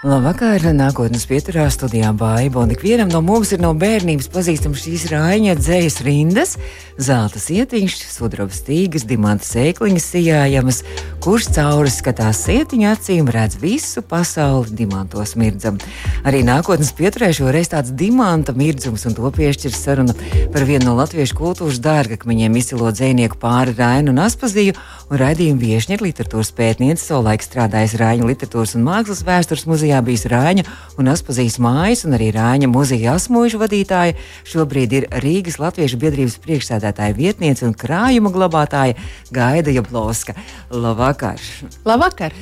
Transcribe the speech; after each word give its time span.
Labvakar, 0.00 0.62
nākotnes 0.72 1.26
pieturā 1.28 1.66
studijā 1.68 2.14
Baiba. 2.16 2.62
Un 2.62 2.70
ikvienam 2.72 3.10
no 3.12 3.18
mums 3.20 3.50
ir 3.52 3.60
no 3.60 3.74
bērnības 3.76 4.30
pazīstams 4.32 4.80
šīs 4.80 5.02
rāņa 5.10 5.58
dzējas 5.58 5.98
rindas, 6.06 6.54
zelta 6.96 7.36
sietiņš, 7.36 7.98
sudraba 8.08 8.56
stīgas, 8.56 9.04
dimanta 9.04 9.44
sēkliņas 9.44 10.06
sijājamas, 10.14 10.78
kurš 11.20 11.50
cauri 11.52 11.92
skatās 11.92 12.40
sietiņa 12.46 12.94
acīm, 12.96 13.28
redz 13.28 13.58
visu 13.60 14.00
pasauli 14.00 14.72
dimantos 14.78 15.34
mirdzam. 15.36 15.76
Arī 16.24 16.40
nākotnes 16.48 16.94
pieturē 16.96 17.28
šoreiz 17.36 17.68
tāds 17.74 17.92
dimanta 17.92 18.56
mirdzums, 18.56 19.04
un 19.04 19.18
to 19.20 19.28
piešķir 19.36 19.76
saruna 19.76 20.16
par 20.48 20.64
vienu 20.64 20.88
no 20.88 20.96
latviešu 21.02 21.36
kultūras 21.36 21.82
dārgakmeņiem 21.84 22.56
izcilo 22.56 22.88
dzēnieku 22.88 23.36
pāri 23.44 23.76
Rainu 23.76 24.16
un 24.16 24.24
Aspaziju, 24.24 24.80
un 25.12 25.20
raidījuma 25.20 25.60
viešņa 25.60 25.98
ir 25.98 26.08
literatūras 26.08 26.54
pētniece, 26.56 27.04
savulaik 27.04 27.44
strādājas 27.44 27.98
Rāņu 28.00 28.32
literatūras 28.32 28.78
un 28.80 28.88
mākslas 28.88 29.24
vēstures 29.28 29.68
muzejā 29.68 29.89
Latvijā 29.90 30.04
bijis 30.06 30.26
Rāņa 30.30 30.62
un 31.00 31.08
Aspazīs 31.10 31.56
mājas 31.58 32.04
un 32.06 32.14
arī 32.14 32.28
Rāņa 32.36 32.68
muzeja 32.70 33.16
asmuļu 33.18 33.58
vadītāja. 33.58 34.14
Šobrīd 34.46 34.92
ir 34.94 35.06
Rīgas 35.24 35.58
Latviešu 35.58 35.98
biedrības 35.98 36.36
priekšsēdētāja 36.44 37.16
vietniece 37.16 37.66
un 37.66 37.74
krājuma 37.74 38.30
glabātāja 38.30 38.94
Gaida 39.34 39.74
Jablowska. 39.74 40.36
Labvakar! 40.70 41.42
Labvakar! 41.84 42.36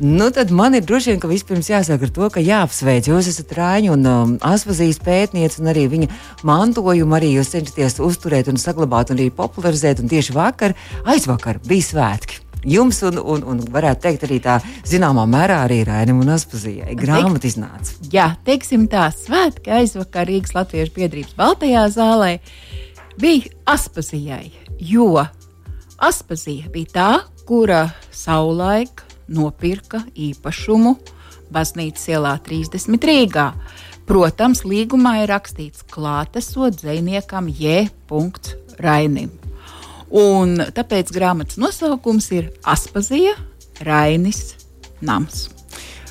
Nu, 0.00 0.30
tad 0.34 0.48
man 0.50 0.74
ir 0.74 0.82
droši 0.82 1.12
vien, 1.12 1.20
ka 1.20 1.28
vispirms 1.28 1.68
jāsāk 1.70 2.06
ar 2.06 2.14
to, 2.14 2.30
ka 2.32 2.42
jāapsveic. 2.42 3.10
Jūs 3.12 3.28
esat 3.30 3.52
Rāņu 3.54 3.92
un 3.94 4.08
um, 4.08 4.32
Aspazīs 4.40 4.98
pētniece, 5.04 5.60
un 5.60 5.68
arī 5.70 5.84
viņa 5.92 6.08
mantojumu 6.48 7.20
arī 7.20 7.34
jūs 7.36 7.52
cenšaties 7.52 8.00
uzturēt 8.02 8.48
un 8.50 8.58
saglabāt 8.58 9.12
un 9.12 9.20
arī 9.20 9.28
popularizēt. 9.28 10.00
Un 10.00 10.08
tieši 10.10 10.34
vakar, 10.34 10.74
aizvakar 11.04 11.60
bija 11.68 11.90
svētki 11.92 12.43
jums, 12.68 13.00
un, 13.06 13.18
un, 13.18 13.44
un 13.54 13.62
varētu 13.74 14.04
teikt, 14.06 14.26
arī 14.28 14.40
tā 14.44 14.58
zināmā 14.88 15.26
mērā 15.30 15.62
arī 15.66 15.82
Rainam 15.88 16.22
un 16.24 16.34
Aspazijai. 16.34 16.96
Grāmata 16.98 17.48
iznāca. 17.48 17.96
Jā, 18.12 18.32
teiksim 18.46 18.88
tā, 18.92 19.06
svētki 19.14 19.72
aizvakar 19.80 20.28
Rīgas 20.30 20.54
Latviešu 20.56 20.96
biedrības 20.96 21.36
Baltajā 21.38 21.86
zālē 21.94 22.32
bija 23.20 23.52
Aspazijai, 23.76 24.52
jo 24.80 25.24
Aspazija 25.98 26.70
bija 26.74 26.94
tā, 26.94 27.10
kura 27.44 27.86
savulaik 28.12 29.04
nopirka 29.28 30.02
īpašumu 30.16 30.96
baznīcas 31.54 32.08
ielā 32.12 32.34
30 32.44 33.08
Rīgā. 33.08 33.50
Protams, 34.04 34.66
līgumā 34.68 35.22
ir 35.22 35.30
rakstīts 35.32 35.86
klātesot 35.88 36.76
dziniekam 36.82 37.48
J. 37.48 37.88
Rainim. 38.78 39.43
Un 40.10 40.58
tāpēc 40.74 41.10
grāmatas 41.14 41.58
nosaukums 41.60 42.30
ir 42.36 42.50
Aspazija, 42.64 43.34
Rainis, 43.84 44.54
Nams. 45.00 45.48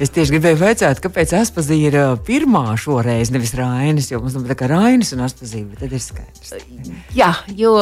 Es 0.02 0.10
tieši 0.10 0.34
gribēju 0.34 0.58
jautāt, 0.58 1.00
kāpēc 1.04 1.36
Aspazija 1.38 1.92
ir 1.92 1.98
pirmā 2.26 2.74
šoreiz, 2.82 3.30
nevis 3.34 3.54
Rainis. 3.58 4.10
Jo 4.12 4.24
mums 4.24 4.36
tā 4.50 4.58
kā 4.58 4.68
Rainis 4.72 5.14
un 5.14 5.22
Aspazija, 5.24 5.68
bet 5.70 5.84
tad 5.86 5.94
ir 5.94 6.02
skaidrs. 6.02 6.54
Jā, 7.14 7.30
jo 7.54 7.76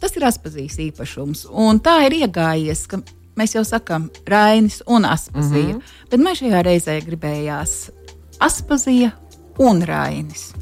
tas 0.00 0.14
ir 0.16 0.26
Aspazijas 0.28 0.78
īpašums. 0.86 1.48
Un 1.50 1.82
tā 1.82 1.98
ir 2.06 2.20
iegājies, 2.22 2.86
ka 2.90 3.02
mēs 3.38 3.56
jau 3.56 3.64
sakām 3.66 4.08
Rainis 4.30 4.80
un 4.86 5.04
Aspazija. 5.04 5.74
Mm 5.74 5.80
-hmm. 5.80 6.08
Bet 6.10 6.20
man 6.20 6.38
šajā 6.38 6.62
reizē 6.62 7.00
gribējās 7.06 7.90
Aspazija 8.38 9.10
un 9.58 9.82
Rainis. 9.82 10.52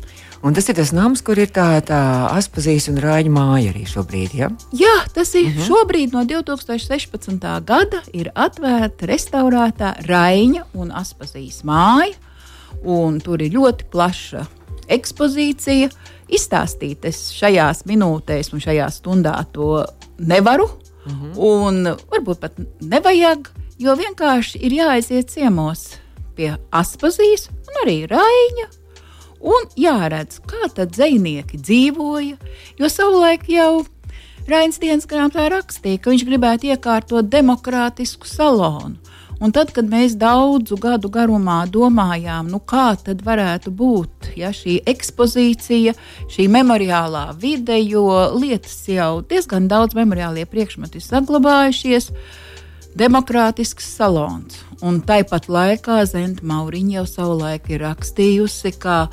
Un 0.45 0.55
tas 0.55 0.69
ir 0.69 0.77
tas 0.77 0.93
nams, 0.93 1.23
kur 1.25 1.39
ir 1.41 1.49
tā, 1.55 1.81
tā 1.87 1.99
Aspazijas 2.29 2.91
un 2.93 2.99
Rāņa 3.01 3.33
māja 3.33 3.73
arī 3.73 3.87
šobrīd. 3.89 4.35
Ja? 4.37 4.51
Jā, 4.77 4.97
tas 5.15 5.35
ir 5.35 5.47
uh 5.47 5.51
mhm. 5.51 5.61
-huh. 5.61 5.67
šobrīd 5.69 6.13
no 6.13 6.25
2016. 6.25 7.65
gada 7.65 8.03
ir 8.13 8.31
atvērta 8.35 9.07
restaurētā 9.07 9.95
Rāņa 10.07 10.65
un 10.75 10.93
Aspazijas 10.93 11.63
māja. 11.65 12.15
Un 12.85 13.21
tur 13.21 13.43
ir 13.43 13.53
ļoti 13.53 13.85
plaša 13.91 14.47
ekspozīcija. 14.89 15.89
Izstāstīt 16.29 17.05
es 17.05 17.33
šajās 17.33 17.85
minūtēs 17.87 18.53
un 18.53 18.61
šajā 18.61 18.91
stundā 18.91 19.45
to 19.53 19.87
nevaru. 20.19 20.65
Uh 21.07 21.13
mhm. 21.13 21.33
-huh. 21.33 21.39
Un 21.39 21.85
varbūt 22.11 22.39
pat 22.41 22.53
nevajag, 22.81 23.49
jo 23.79 23.95
vienkārši 23.95 24.59
ir 24.61 24.73
jāaiziet 24.73 25.31
ciemos 25.31 25.89
pie 26.37 26.57
Aspazijas 26.71 27.49
un 27.49 27.87
arī 27.87 28.07
Rāņa 28.07 28.86
un 29.41 29.69
jāredz, 29.77 30.41
kā 30.47 30.71
tad 30.75 30.95
dzinieki 30.97 31.61
dzīvoja. 31.61 32.39
Jo 32.81 32.91
savulaik 32.93 33.49
jau 33.51 33.85
Rains 34.47 34.79
dienas 34.79 35.09
grāmatā 35.11 35.49
rakstīja, 35.51 35.99
ka 35.99 36.13
viņš 36.13 36.23
gribētu 36.29 36.69
iekārtot 36.71 37.27
demokrātisku 37.27 38.29
salonu. 38.31 38.95
Un 39.43 39.53
tad, 39.53 39.73
kad 39.77 39.85
mēs 39.91 40.15
daudzu 40.17 40.79
gadu 40.81 41.11
garumā 41.13 41.59
domājām, 41.69 42.47
nu 42.49 42.61
kā 42.63 42.95
tad 42.97 43.21
varētu 43.27 43.73
būt 43.75 44.31
ja, 44.39 44.49
šī 44.55 44.79
ekspozīcija, 44.89 45.93
šī 46.33 46.47
memoriālā 46.55 47.27
vide, 47.43 47.77
jo 47.83 48.07
lietas 48.39 48.79
jau 48.89 49.21
diezgan 49.29 49.67
daudz 49.69 49.99
memoriālie 49.99 50.47
priekšmeti 50.49 51.03
ir 51.03 51.05
saglabājušies, 51.05 52.09
demokrātisks 52.97 53.89
salons. 53.99 54.63
Un 54.85 55.01
tāpat 55.05 55.49
laikā 55.53 56.03
Zenta 56.09 56.45
Mauriņa 56.47 57.01
jau 57.01 57.07
savulaik 57.09 57.69
ir 57.73 57.85
rakstījusi, 57.85 58.73
ka 58.81 59.07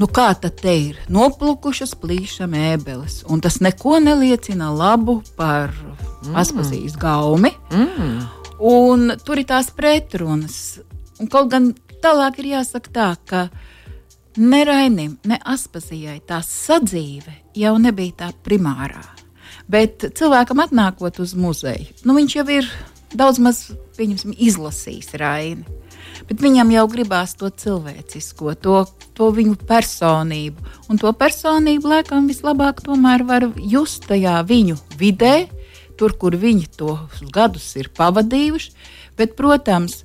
nu 0.00 0.08
kā 0.10 0.30
tad 0.40 0.58
te 0.62 0.74
ir 0.88 1.00
noplukušas 1.12 1.94
plīša 2.00 2.48
mēbeles, 2.50 3.20
un 3.30 3.42
tas 3.44 3.60
neko 3.62 3.98
neliecina 4.02 4.70
labu 4.74 5.20
par 5.38 5.74
mm. 5.74 6.36
Aspazijas 6.40 6.96
gaumi. 7.00 7.52
Mm. 7.74 8.20
Un 8.60 9.12
tur 9.24 9.40
ir 9.40 9.48
tās 9.48 9.70
pretrunas. 9.72 10.80
Un 11.20 11.28
kaut 11.32 11.50
gan 11.52 11.70
tālāk 12.02 12.40
ir 12.40 12.54
jāsaka 12.54 12.92
tā, 12.92 13.08
ka 13.28 13.46
ne 14.40 14.60
Rainim, 14.64 15.16
ne 15.24 15.40
Aspazijai 15.44 16.20
tā 16.26 16.42
sadzīve 16.44 17.34
jau 17.56 17.74
nebija 17.80 18.24
tā 18.24 18.30
primārā. 18.44 19.02
Bet 19.70 20.02
cilvēkam 20.18 20.64
atnākot 20.64 21.20
uz 21.22 21.36
muzeju, 21.38 21.92
nu 22.08 22.16
viņš 22.16 22.36
jau 22.40 22.46
ir 22.50 22.66
daudz 23.14 23.40
maz 23.42 23.62
izlasījis 23.98 25.14
Raini. 25.20 25.78
Bet 26.28 26.42
viņam 26.42 26.70
jau 26.74 26.84
gribās 26.90 27.34
to 27.38 27.48
cilvēcisko, 27.50 28.54
to, 28.62 28.82
to 29.18 29.30
viņu 29.34 29.56
personību. 29.66 30.62
Un 30.90 31.00
to 31.00 31.12
personību 31.16 31.90
laikam 31.90 32.28
vislabāk 32.30 32.82
var 33.26 33.48
just 33.56 34.06
tajā 34.06 34.40
viņu 34.46 34.76
vidē, 34.98 35.48
tur, 35.98 36.14
kur 36.16 36.36
viņi 36.36 36.66
tos 36.76 37.22
gadus 37.32 37.74
ir 37.76 37.90
pavadījuši. 37.96 38.72
Bet, 39.18 39.34
protams, 39.36 40.04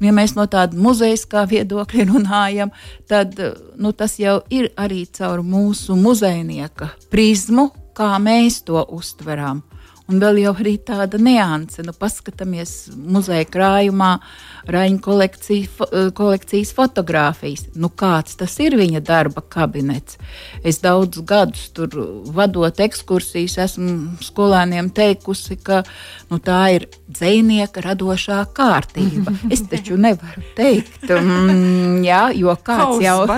ja 0.00 0.12
mēs 0.12 0.34
no 0.34 0.46
tāda 0.50 0.74
muzeja 0.74 1.44
viedokļa 1.46 2.06
runājam, 2.12 2.72
tad 3.06 3.38
nu, 3.76 3.92
tas 3.92 4.18
jau 4.18 4.40
ir 4.50 4.72
arī 4.76 5.04
caur 5.06 5.44
mūsu 5.46 5.94
muzejnieka 5.94 6.90
prizmu, 7.12 7.70
kā 7.94 8.16
mēs 8.18 8.64
to 8.66 8.82
uztveram. 8.82 9.62
Un 10.06 10.20
vēl 10.22 10.38
jau 10.44 10.52
arī 10.54 10.76
tāda 10.86 11.18
nianse, 11.18 11.82
nu, 11.82 11.90
paskatāmies 11.96 12.76
muzeja 12.94 13.46
krājumā, 13.50 14.12
Raņa 14.66 14.98
kolekcija, 15.02 15.66
fo, 15.70 15.86
eh, 15.92 16.08
kolekcijas 16.14 16.72
fotografijas. 16.74 17.66
Nu, 17.74 17.86
kāds 17.88 18.34
tas 18.38 18.58
ir 18.58 18.74
viņa 18.78 19.00
darba 19.02 19.42
kabinets? 19.42 20.18
Es 20.64 20.80
daudzus 20.82 21.22
gadus 21.22 21.68
tur 21.70 21.88
vadot 22.34 22.74
ekskursijas, 22.74 23.58
esmu 23.62 24.16
skolēniem 24.20 24.90
teikusi, 24.90 25.58
ka 25.62 25.84
nu, 26.30 26.38
tā 26.38 26.62
ir 26.74 26.88
dzinieka 27.06 27.82
radošā 27.82 28.42
kārtība. 28.54 29.34
Es 29.54 29.62
taču 29.70 29.96
nevaru 29.96 30.42
teikt, 30.56 31.06
mm, 31.06 32.02
jā, 32.06 32.22
jo 32.34 32.56
kāds 32.62 33.02
jau 33.02 33.20
ir. 33.22 33.30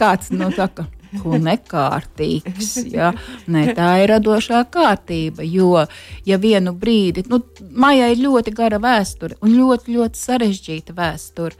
Kāds 0.00 0.30
no 0.32 0.50
nu, 0.50 0.52
tā, 0.52 0.68
ka 1.10 1.22
ko 1.22 1.38
nekārtīgs. 1.42 2.72
Ja? 2.92 3.12
Nē, 3.50 3.68
tā 3.76 3.90
ir 4.02 4.12
radošā 4.14 4.62
kārtība. 4.72 5.44
Jo, 5.46 5.86
ja 6.26 6.38
vienu 6.42 6.74
brīdi, 6.76 7.26
nu, 7.30 7.42
Maijai 7.76 8.12
ir 8.14 8.22
ļoti 8.24 8.54
gara 8.56 8.80
vēsture 8.82 9.38
un 9.44 9.56
ļoti, 9.56 9.96
ļoti 9.96 10.22
sarežģīta 10.22 10.96
vēsture. 10.96 11.56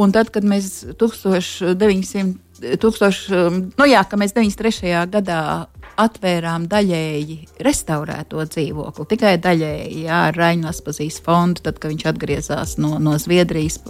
Un 0.00 0.12
tad, 0.14 0.30
kad 0.34 0.46
mēs 0.46 0.84
1900, 1.00 2.38
1000, 2.80 3.74
nu 3.78 3.88
jā, 3.88 4.04
mēs 4.20 4.36
93. 4.36 4.94
gadā 5.10 5.42
atvērām 6.00 6.64
daļēji 6.70 7.36
restaurēto 7.64 8.44
dzīvokli, 8.48 9.08
tikai 9.10 9.34
daļēji 9.42 10.04
jā, 10.06 10.20
ar 10.30 10.38
Raņu 10.38 10.70
Aspazijas 10.70 11.18
fondu, 11.24 11.64
tad, 11.66 11.80
kad 11.80 11.92
viņš 11.92 12.06
atgriezās 12.12 12.76
no, 12.80 12.94
no 13.02 13.16
Zviedrijas 13.20 13.80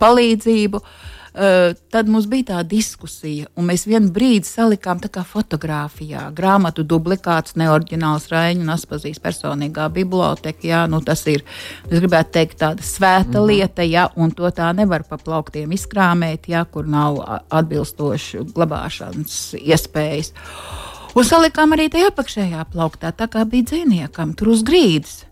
palīdzību. 0.00 0.80
Uh, 0.80 1.13
tad 1.34 2.08
mums 2.08 2.28
bija 2.30 2.46
tā 2.52 2.60
diskusija, 2.68 3.48
un 3.58 3.66
mēs 3.66 3.88
vienu 3.90 4.12
brīdi 4.14 4.46
salikām 4.46 5.00
tā 5.02 5.10
kā 5.10 5.24
fotografijā 5.26 6.28
grāmatu 6.36 6.84
dublikāts, 6.86 7.56
neoriģināls 7.58 8.28
Raņa 8.30 8.62
un 8.62 8.70
Aspazijas 8.76 9.18
personīgā 9.24 9.88
biblioteka. 9.96 10.62
Jā, 10.62 10.84
nu 10.90 11.02
tas 11.02 11.24
ir, 11.30 11.42
es 11.90 11.98
gribētu 11.98 12.36
teikt, 12.38 12.60
tāda 12.62 12.86
svēta 12.86 13.40
mm. 13.40 13.48
lieta, 13.50 13.82
jā, 13.82 14.06
un 14.14 14.30
to 14.30 14.50
tā 14.54 14.70
nevar 14.78 15.02
pa 15.08 15.18
plauktiem 15.18 15.74
izkrāmēt, 15.74 16.46
jā, 16.54 16.62
kur 16.70 16.86
nav 16.86 17.18
atbilstoši 17.50 18.46
glabāšanas 18.54 19.38
iespējas. 19.58 20.34
Un 21.14 21.26
salikām 21.26 21.74
arī 21.74 21.90
tajā 21.90 22.14
apakšējā 22.14 22.64
plauktā, 22.70 23.10
tā 23.14 23.26
kā 23.30 23.42
bija 23.46 23.72
dziniekam, 23.74 24.38
tur 24.38 24.54
uz 24.54 24.62
grīdas. 24.66 25.24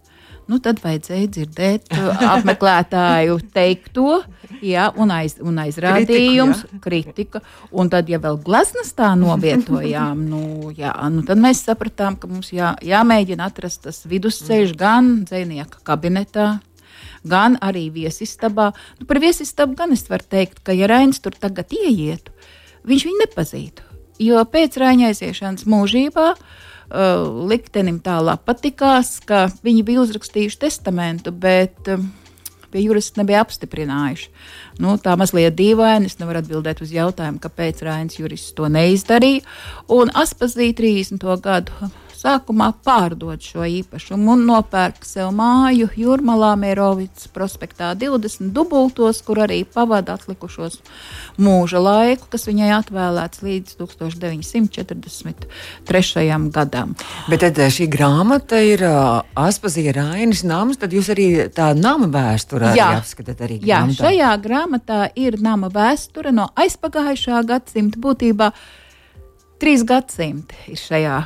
Nu, 0.51 0.59
tad 0.63 0.81
vajadzēja 0.83 1.29
dzirdēt 1.31 1.93
uh, 1.95 2.23
apmeklētāju 2.35 3.37
teikto, 3.55 4.19
jā, 4.65 4.89
un, 4.99 5.13
aiz, 5.15 5.37
un 5.43 5.61
aizrādījums, 5.63 6.65
kritika, 6.83 6.83
kritika. 6.87 7.43
Un 7.71 7.91
tad, 7.93 8.11
ja 8.11 8.19
vēl 8.23 8.41
gleznas 8.43 8.91
tā 8.99 9.13
novietojām, 9.19 10.25
nu, 10.33 10.73
jā, 10.77 10.93
nu, 11.15 11.23
tad 11.29 11.41
mēs 11.43 11.63
sapratām, 11.69 12.19
ka 12.19 12.31
mums 12.31 12.51
jā, 12.55 12.73
jāmēģina 12.83 13.47
atrast 13.53 13.85
tas 13.87 14.03
vidusceļš 14.11 14.75
gan 14.79 15.13
dzinieka 15.29 15.85
kabinetā, 15.87 16.49
gan 17.23 17.57
arī 17.63 17.87
viesistabā. 17.95 18.73
Nu, 18.99 19.07
par 19.07 19.23
viesistabu 19.23 19.79
gan 19.79 19.95
es 19.95 20.09
varu 20.11 20.27
teikt, 20.35 20.59
ka, 20.67 20.75
ja 20.75 20.91
Rains 20.91 21.23
tur 21.23 21.39
tagad 21.39 21.71
ieietu, 21.77 22.35
viņš 22.89 23.07
viņu 23.09 23.23
nepazītu. 23.23 23.89
Jo 24.23 24.43
pēc 24.47 24.77
Raina 24.79 25.09
aiziešanas 25.11 25.65
mūžībā 25.71 26.29
uh, 26.35 26.61
liktenim 27.49 28.01
tālāk 28.05 28.43
patikās, 28.45 29.17
ka 29.25 29.47
viņi 29.65 29.85
bija 29.89 30.03
uzrakstījuši 30.05 30.61
testamentu, 30.67 31.33
bet 31.33 31.89
uh, 31.89 32.03
pie 32.73 32.85
jurista 32.87 33.21
nebija 33.21 33.43
apstiprinājuši. 33.45 34.31
Nu, 34.83 34.97
tā 35.01 35.15
mazliet 35.21 35.57
dīvaini. 35.59 36.09
Es 36.09 36.19
nevaru 36.21 36.43
atbildēt 36.43 36.83
uz 36.85 36.93
jautājumu, 36.95 37.41
kāpēc 37.43 37.83
Rainis 37.87 38.19
jurists 38.21 38.57
to 38.57 38.69
neizdarīja. 38.73 39.45
Un 39.93 40.13
Aspazīja 40.23 40.79
30. 40.81 41.29
gadu 41.45 41.93
sākumā 42.23 42.69
pārdod 42.85 43.41
šo 43.43 43.65
īpašumu 43.67 44.33
un 44.37 44.45
nopērk 44.47 45.05
sev 45.07 45.31
māju 45.35 45.89
Jurmalā, 45.99 46.57
Mērovicas 46.61 47.29
prospektā 47.35 47.95
20 47.99 48.53
dubultos, 48.55 49.23
kur 49.27 49.37
arī 49.45 49.65
pavada 49.67 50.13
atlikušos 50.19 50.75
mūža 51.43 51.79
laiku, 51.83 52.25
kas 52.33 52.43
viņai 52.49 52.71
atvēlēts 52.79 53.39
līdz 53.43 53.71
1943. 53.81 56.51
gadam. 56.55 56.89
Bet 57.31 57.41
tad 57.43 57.55
eh, 57.59 57.71
šī 57.73 57.87
grāmata 57.93 58.57
ir 58.63 58.81
uh, 58.87 58.95
Aspazija 59.39 59.93
Rainis 59.97 60.43
nams, 60.47 60.77
tad 60.81 60.91
jūs 60.95 61.09
arī 61.15 61.29
tā 61.55 61.67
nama 61.79 62.07
vēsturē 62.13 62.69
apskatāt 62.93 63.39
arī 63.43 63.57
Jā, 63.61 63.65
grāmatā. 63.83 64.03
šajā 64.07 64.33
grāmatā 64.47 65.01
ir 65.19 65.33
nama 65.43 65.67
vēsture 65.73 66.31
no 66.35 66.47
aizpagājušā 66.59 67.43
gadsimta 67.49 67.97
būtībā. 68.03 68.47
Trīs 69.63 69.83
gadsimti 69.87 70.55
ir 70.73 70.79
šajā 70.81 71.17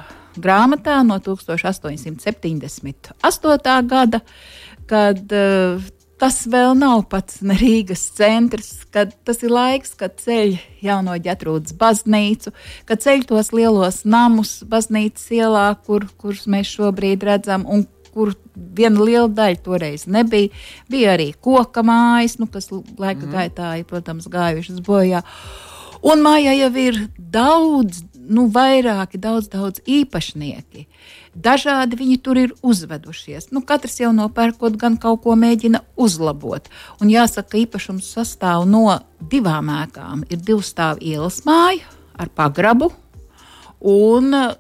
grāmatā 0.43 0.97
no 1.07 1.17
1878. 1.23 3.89
gada, 3.91 4.21
kad 4.87 5.33
uh, 5.33 5.81
tas 6.21 6.45
vēl 6.49 6.75
nav 6.79 7.05
pats 7.11 7.41
Rīgas 7.43 8.05
centrs, 8.17 8.85
kad 8.93 9.13
tas 9.27 9.43
ir 9.45 9.53
laiks, 9.53 9.95
kad 9.99 10.17
ceļ 10.23 10.57
jauno 10.85 11.17
ģetrūdas 11.23 11.77
baznīcu, 11.79 12.53
kad 12.89 13.05
ceļ 13.05 13.27
tos 13.29 13.53
lielos 13.57 14.03
namus 14.09 14.59
baznīcas 14.69 15.29
ielā, 15.37 15.69
kur, 15.87 16.09
kurus 16.21 16.47
mēs 16.51 16.73
šobrīd 16.77 17.27
redzam. 17.27 17.69
Un, 17.69 17.87
kur 18.17 18.31
viena 18.57 19.05
liela 19.05 19.29
daļa 19.29 19.59
toreiz 19.61 20.07
nebija. 20.09 20.49
Bija 20.89 21.13
arī 21.19 21.35
koka 21.45 21.83
mājas, 21.85 22.39
nu, 22.41 22.49
kas 22.49 22.71
laika 22.73 23.27
mm. 23.27 23.33
gaitā 23.35 23.75
ir, 23.77 23.85
protams, 23.89 24.31
gājušas 24.33 24.81
bojā. 24.87 25.21
Un 26.07 26.25
mājā 26.25 26.55
jau 26.57 26.71
ir 26.81 27.03
daudz, 27.19 28.01
nu, 28.29 28.47
vairāki, 28.53 29.21
daudz, 29.23 29.49
daudz 29.53 29.83
īpašnieki. 29.87 30.87
Dažādi 31.37 31.99
viņi 32.01 32.19
tur 32.25 32.41
ir 32.41 32.55
uzvedušies. 32.65 33.51
Nu, 33.55 33.63
katrs 33.67 33.99
jau 34.01 34.13
nopērkot, 34.17 34.79
gan 34.81 34.99
kaut 35.01 35.23
ko 35.25 35.37
mēģina 35.39 35.83
uzlabot. 36.01 36.69
Un 37.01 37.13
jāsaka, 37.13 37.53
ka 37.53 37.63
īpašums 37.65 38.13
sastāv 38.17 38.67
no 38.71 38.87
divām 39.31 39.73
ēkām. 39.83 40.25
Ir 40.31 40.41
divu 40.41 40.65
stāvu 40.65 41.05
ielas 41.05 41.43
māja 41.49 41.85
ar 42.17 42.33
pagrabu. 42.33 42.93
Un 43.87 44.33
uh, 44.33 44.55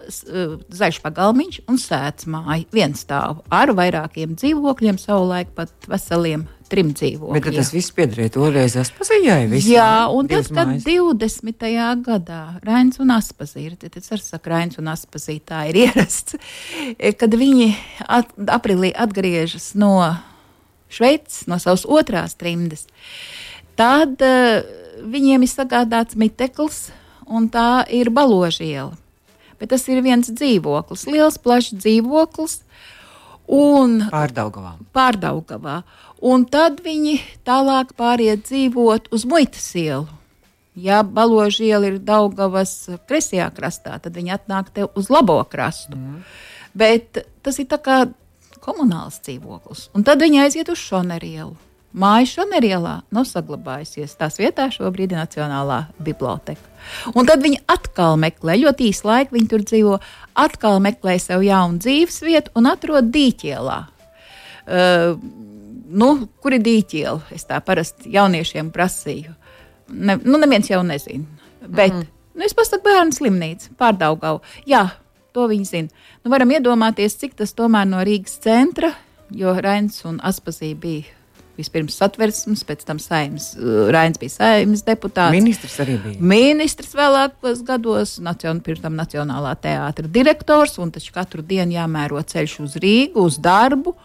zaļš 0.76 1.00
pagalmiņš 1.02 1.62
un 1.72 1.78
sēdz 1.80 2.28
māja 2.30 2.66
viens 2.74 3.00
stāv 3.00 3.40
ar 3.48 3.72
vairākiem 3.74 4.36
dzīvokļiem, 4.36 5.00
savulaik 5.00 5.54
pat 5.56 5.72
veseliem 5.88 6.44
trim 6.70 6.92
dzīvokļiem. 6.96 7.36
Bet 7.36 7.46
tad 7.48 7.58
tas 7.60 7.72
viss 7.74 7.94
piederēja 7.96 8.34
toreiz 8.36 8.76
Aspazijai. 8.80 9.46
Jā, 9.62 10.06
un 10.12 10.28
tad, 10.28 10.34
divas 10.34 10.50
kad 10.52 10.72
mājas. 10.72 10.86
20. 10.86 11.66
gadā 12.06 12.40
Rains 12.66 13.00
un 13.02 13.12
Aspazīra, 13.16 13.76
tad 13.80 13.98
es 14.00 14.12
arī 14.14 14.24
saku, 14.24 14.52
Rains 14.52 14.80
un 14.82 14.90
Aspazīra 14.92 15.44
tā 15.52 15.62
ir 15.70 15.80
ierasts, 15.86 16.38
kad 17.20 17.38
viņi 17.38 17.70
at, 18.06 18.32
aprīlī 18.58 18.92
atgriežas 18.92 19.72
no 19.78 19.96
Šveices, 20.92 21.46
no 21.50 21.58
savas 21.58 21.82
otrās 21.90 22.36
trimdes, 22.38 22.86
tad 23.78 24.22
uh, 24.22 24.60
viņiem 25.02 25.42
ir 25.42 25.50
sagādāts 25.50 26.18
miteklis, 26.18 26.86
un 27.26 27.50
tā 27.52 27.84
ir 27.92 28.10
baložiela. 28.14 28.94
Bet 29.60 29.72
tas 29.72 29.86
ir 29.88 30.02
viens 30.04 30.28
dzīvoklis, 30.28 31.06
liels, 31.08 31.40
plašs 31.40 31.76
dzīvoklis. 31.80 32.60
Un 33.46 34.00
Pārdaugavām. 34.10 34.82
Pārdaugavā. 34.94 35.80
Un 36.24 36.46
tad 36.48 36.80
viņi 36.84 37.18
tālāk 37.44 37.92
pāriet 37.96 38.46
dzīvot 38.48 39.10
uz 39.12 39.26
muitas 39.28 39.68
ielu. 39.76 40.06
Ja 40.76 41.00
baloža 41.02 41.64
iela 41.64 41.88
ir 41.88 41.98
Daugavas 42.04 42.72
kreisajā 43.08 43.48
krastā, 43.56 43.96
tad 44.00 44.16
viņi 44.16 44.34
atnāk 44.36 44.72
te 44.76 44.84
uz 44.96 45.08
labo 45.12 45.38
krastu. 45.48 45.96
Mm. 45.96 46.24
Bet 46.76 47.22
tas 47.44 47.60
ir 47.60 47.68
tā 47.70 47.80
kā 47.80 48.02
komunāls 48.60 49.20
dzīvoklis. 49.24 49.88
Un 49.96 50.04
tad 50.04 50.20
viņi 50.20 50.42
aiziet 50.44 50.72
uz 50.72 50.80
Šonerielu. 50.80 51.54
Māja 51.96 52.26
Šonerielā 52.28 52.98
nav 53.14 53.24
saglabājusies. 53.24 54.18
Tās 54.20 54.36
vietā 54.36 54.66
šobrīd 54.72 55.14
ir 55.14 55.20
Nacionālā 55.22 55.86
biblioteka. 55.96 56.60
Un 57.16 57.28
tad 57.28 57.40
viņi 57.44 57.62
atkal 57.72 58.18
meklē, 58.20 58.58
ļoti 58.66 58.90
īsu 58.90 59.08
laiku 59.08 59.36
viņi 59.38 59.48
tur 59.52 59.64
dzīvo, 59.64 59.96
atkal 60.36 60.76
meklē 60.84 61.16
sev 61.22 61.44
jaunu 61.46 61.80
dzīves 61.80 62.20
vietu 62.26 62.52
un 62.58 62.68
atrod 62.68 63.08
dīķielā. 63.14 63.78
Uh, 64.66 65.16
nu, 65.88 66.28
kur 66.42 66.56
ir 66.56 66.62
dīķiela? 66.64 67.32
Es 67.34 67.46
tā 67.48 67.60
parasti 67.64 68.12
jauniešiem 68.14 68.70
prasīju. 68.74 69.34
Ne, 69.88 70.18
nu, 70.24 70.38
neviens 70.42 70.70
jau 70.70 70.82
nezina. 70.82 71.24
Bet 71.66 71.92
mm 71.92 72.00
-hmm. 72.00 72.06
nu, 72.34 72.44
es 72.44 72.54
pasaku 72.54 72.84
bērnu 72.84 73.12
slimnīcu, 73.12 73.74
pārdaugau. 73.78 74.40
Jā, 74.66 74.88
to 75.32 75.48
viņi 75.48 75.64
zina. 75.64 75.88
Nu, 76.24 76.30
varam 76.30 76.50
iedomāties, 76.50 77.18
cik 77.18 77.34
tas 77.34 77.54
tomēr 77.54 77.84
no 77.84 77.96
Rīgas 77.96 78.40
centra, 78.40 78.92
jo 79.30 79.54
Rains 79.60 80.04
un 80.04 80.20
Aspazī 80.24 80.74
bija 80.74 81.04
vispirms 81.56 81.96
satversmes, 81.96 82.64
pēc 82.68 82.84
tam 82.84 82.98
saimnes. 83.02 83.54
Uh, 83.56 83.88
Rains 83.94 84.20
bija 84.20 84.34
saimnes 84.34 84.84
deputāts. 84.86 85.34
Ministrs 85.34 85.78
arī 85.80 85.96
bija. 86.02 86.20
Ministrs 86.20 86.92
vēlākos 86.96 87.62
gados, 87.66 88.18
nacion, 88.24 88.60
pirms 88.64 88.82
tam 88.84 88.98
Nacionālā 88.98 89.54
teātra 89.62 90.10
direktors, 90.12 90.76
un 90.82 90.92
taču 90.94 91.14
katru 91.16 91.44
dienu 91.46 91.72
jāmēro 91.78 92.20
ceļš 92.20 92.58
uz 92.66 92.76
Rīgu, 92.82 93.24
uz 93.24 93.40
darbu. 93.42 93.96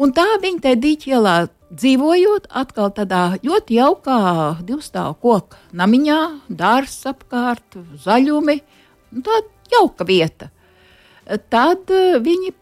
Un 0.00 0.12
tā 0.16 0.24
viņi 0.42 0.62
te 0.64 0.72
dīķielā 0.78 1.34
dzīvojot, 1.72 2.48
atkal 2.48 2.92
tādā 2.96 3.22
ļoti 3.44 3.76
jaukā 3.78 4.20
divstāvu 4.66 5.16
koku 5.22 5.60
namiņā, 5.76 6.20
dārsts 6.48 7.08
apkārt, 7.10 7.78
zaļumi. 8.04 8.58
Nu, 9.12 9.24
tā 9.24 9.42
jauka 9.72 10.06
vieta. 10.08 10.50
Tad 11.52 11.92
uh, 11.92 12.18
viņi 12.22 12.52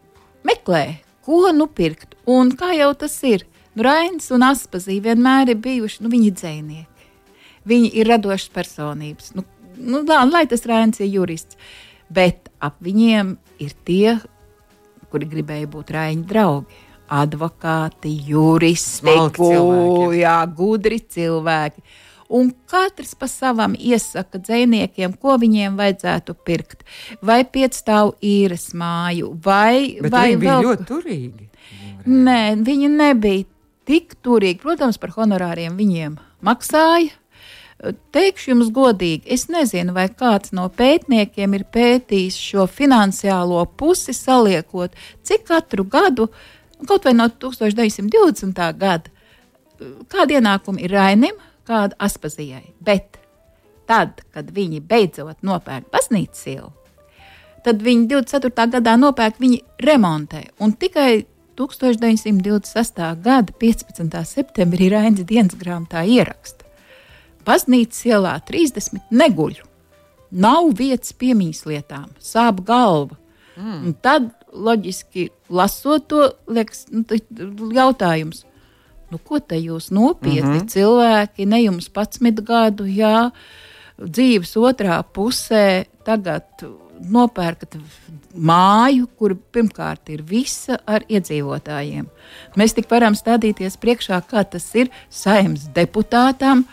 meklē, 0.46 0.84
ko 1.26 1.50
nu 1.54 1.66
pirkt. 1.66 2.16
Un 2.30 2.52
kā 2.58 2.72
jau 2.76 2.92
tas 2.98 3.14
ir, 3.26 3.46
nu, 3.74 3.84
Rains 3.86 4.30
un 4.34 4.44
Aspazīja 4.44 5.10
vienmēr 5.10 5.54
ir 5.54 5.62
bijuši 5.62 6.04
nu, 6.04 6.10
viņi 6.12 6.34
dzēnieki. 6.36 7.08
Viņi 7.70 7.90
ir 8.00 8.10
radošas 8.10 8.50
personības. 8.54 9.32
Nu, 9.36 9.44
nu, 9.78 10.02
lai, 10.08 10.24
lai 10.30 10.44
tas 10.50 10.66
Rains 10.68 11.00
ir 11.00 11.10
jurists, 11.14 11.58
bet 12.10 12.50
ap 12.60 12.78
viņiem 12.82 13.36
ir 13.62 13.74
tie, 13.86 14.18
kuri 15.10 15.28
gribēja 15.30 15.70
būt 15.70 15.94
Raina 15.94 16.26
draugi. 16.26 16.78
Advokāti, 17.10 18.12
juristi, 18.30 19.16
jā, 20.20 20.36
gudri 20.56 21.00
cilvēki. 21.02 21.82
Un 22.30 22.52
katrs 22.70 23.16
pa 23.18 23.26
savam 23.26 23.72
iesaka 23.74 24.38
dzīsniekiem, 24.38 25.16
ko 25.18 25.34
viņiem 25.42 25.74
vajadzētu 25.80 26.36
pirkt. 26.46 26.84
Vai 27.26 27.40
piecstāvu 27.42 28.14
īres 28.22 28.68
māju, 28.78 29.32
vai, 29.42 29.98
Bet 29.98 30.14
vai 30.14 30.28
viņi 30.28 30.42
bija 30.44 30.52
vēl 30.52 30.68
ļoti 30.68 30.86
turīgi. 30.86 31.48
Nē, 32.06 32.42
viņi 32.62 32.92
nebija 32.94 33.48
tik 33.90 34.14
turīgi. 34.22 34.62
Protams, 34.62 35.00
par 35.02 35.16
honorāriem 35.16 35.74
viņiem 35.74 36.20
maksāja. 36.46 37.16
Teikšu 38.14 38.50
jums 38.52 38.70
godīgi, 38.76 39.24
es 39.24 39.46
nezinu, 39.48 39.94
vai 39.96 40.06
kāds 40.12 40.52
no 40.52 40.66
pētniekiem 40.68 41.54
ir 41.56 41.64
pētījis 41.72 42.36
šo 42.36 42.66
finansiālo 42.68 43.62
pusi, 43.80 44.12
saliekot, 44.12 44.92
cik 45.24 45.46
katru 45.48 45.86
gadu, 45.88 46.28
nu, 46.28 46.58
kaut 46.88 47.04
vai 47.04 47.14
no 47.16 47.28
1920. 47.28 48.60
gada, 48.78 49.10
kāda 50.12 50.38
ienākuma 50.40 50.82
ir 50.84 50.92
Rainim, 50.94 51.38
kāda 51.68 51.96
Aspazijai. 51.98 52.72
Bet 52.80 53.18
tad, 53.90 54.22
kad 54.34 54.50
viņi 54.54 54.80
beidzot 54.80 55.42
nopērk 55.46 55.90
baznīcas 55.92 56.46
ielu, 56.52 56.70
tad 57.64 57.82
viņi 57.84 58.08
24. 58.10 58.70
gadā 58.78 58.96
nopērk, 59.00 59.40
viņi 59.40 59.60
remontē. 59.84 60.46
Un 60.60 60.72
tikai 60.72 61.26
1926. 61.60 63.00
gada 63.24 63.52
15. 63.60 64.24
septembrī 64.24 64.90
Rainas 64.92 65.26
dienas 65.28 65.56
grāmatā 65.60 66.04
ieraksta. 66.08 66.64
Baznīcas 67.44 68.06
ielā 68.06 68.36
30 68.46 69.10
neguļu. 69.10 69.66
nav 70.30 70.68
vietas 70.78 71.10
piemīslietām, 71.18 72.12
sāp 72.22 72.62
galva. 72.66 73.16
Mm. 73.56 73.80
Un 73.88 73.94
tad, 73.98 74.28
loģiski, 74.52 75.28
lasot 75.48 76.08
to, 76.10 76.26
liekas, 76.50 76.86
nu, 76.92 77.04
jautājums, 77.74 78.44
nu, 79.10 79.18
ko 79.18 79.40
te 79.40 79.58
jūs 79.58 79.90
nopietni 79.94 80.42
mm 80.42 80.60
-hmm. 80.60 80.68
cilvēki, 80.74 81.46
ne 81.46 81.62
jums 81.62 81.90
11 81.90 82.44
gadu, 82.46 82.86
jā, 82.86 83.30
dzīves 84.00 84.56
otrā 84.56 85.02
pusē 85.02 85.84
tagad 86.04 86.44
nopērkat 87.08 87.76
māju, 88.34 89.08
kur 89.18 89.34
pirmkārt 89.52 90.10
ir 90.12 90.22
visa 90.26 90.78
ar 90.86 91.04
iedzīvotājiem. 91.08 92.06
Mēs 92.56 92.76
tik 92.76 92.90
varam 92.90 93.16
stādīties 93.18 93.78
priekšā, 93.80 94.20
kā 94.28 94.44
tas 94.44 94.68
ir 94.74 94.90
saimnes 95.08 95.68
deputātam. 95.74 96.66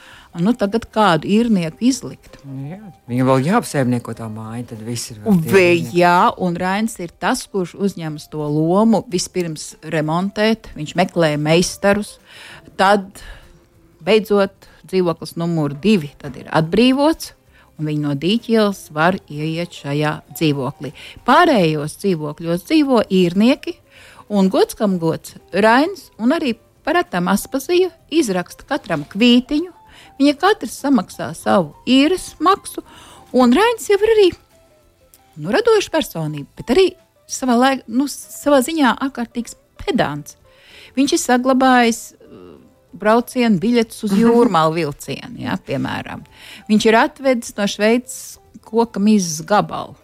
Nu, 0.44 0.53
tagad 0.58 0.86
kādu 0.94 1.29
īrnieku 1.29 1.88
izlikt. 1.89 2.39
Jā, 2.46 2.79
viņam 3.10 3.29
vēl 3.32 3.48
jāapsaimnieko 3.48 4.13
tā 4.17 4.27
māja, 4.32 4.67
tad 4.72 4.84
viss 4.86 5.13
ir. 5.13 5.22
Vai, 5.25 5.79
jā, 5.96 6.29
un 6.44 6.58
Rains 6.60 6.98
ir 7.01 7.13
tas, 7.17 7.46
kurš 7.50 7.75
uzņemas 7.88 8.27
to 8.34 8.46
lomu 8.46 9.03
vispirms 9.12 9.72
remontēt. 9.82 10.72
Viņš 10.77 10.94
meklē 11.00 11.34
meistarus, 11.41 12.17
tad 12.79 13.24
beidzot 14.06 14.70
dzīvoklis 14.88 15.36
numur 15.39 15.74
divi 15.74 16.13
ir 16.38 16.53
atbrīvots 16.56 17.34
un 17.77 17.89
viņi 17.89 18.03
no 18.03 18.13
dīķielas 18.17 18.88
var 18.94 19.17
ieiet 19.29 19.75
šajā 19.77 20.13
dzīvoklī. 20.34 20.94
Pārējos 21.27 21.98
dzīvokļos 22.01 22.65
dzīvo 22.65 23.03
īrnieki, 23.13 23.77
un 24.34 24.50
gods 24.53 24.77
kam 24.77 24.98
gods 25.01 25.38
Rains 25.53 26.10
un 26.17 26.36
arī 26.36 26.56
paratam 26.88 27.29
Aspazija 27.32 27.91
izraksta 28.10 28.67
katram 28.67 29.06
kvītiņu. 29.10 29.76
Viņa 30.17 30.33
katrs 30.41 30.79
samaksā 30.81 31.29
savu 31.38 31.75
īres 31.89 32.31
maksu, 32.43 32.83
un 33.38 33.53
Rains 33.53 33.89
jau 33.89 34.00
ir 34.01 34.13
arī 34.15 34.27
nu, 35.38 35.51
radoša 35.53 35.93
personība, 35.93 36.50
bet 36.57 36.74
arī 36.74 36.88
savā, 37.29 37.57
laik, 37.59 37.86
nu, 37.88 38.07
savā 38.09 38.63
ziņā 38.65 38.95
ārkārtīgs 39.05 39.57
pedants. 39.83 40.38
Viņš 40.97 41.13
ir 41.13 41.21
saglabājis 41.21 42.01
braucienu 42.97 43.62
biļetes 43.62 44.03
uz 44.07 44.15
jūrmālu 44.17 44.79
vilcienu, 44.79 45.38
ja, 45.43 45.57
piemēram. 45.67 46.24
Viņš 46.69 46.89
ir 46.89 46.97
atvedis 46.97 47.55
no 47.57 47.67
Šveices 47.69 48.38
koka 48.67 49.01
mizas 49.03 49.43
gabalu. 49.47 49.95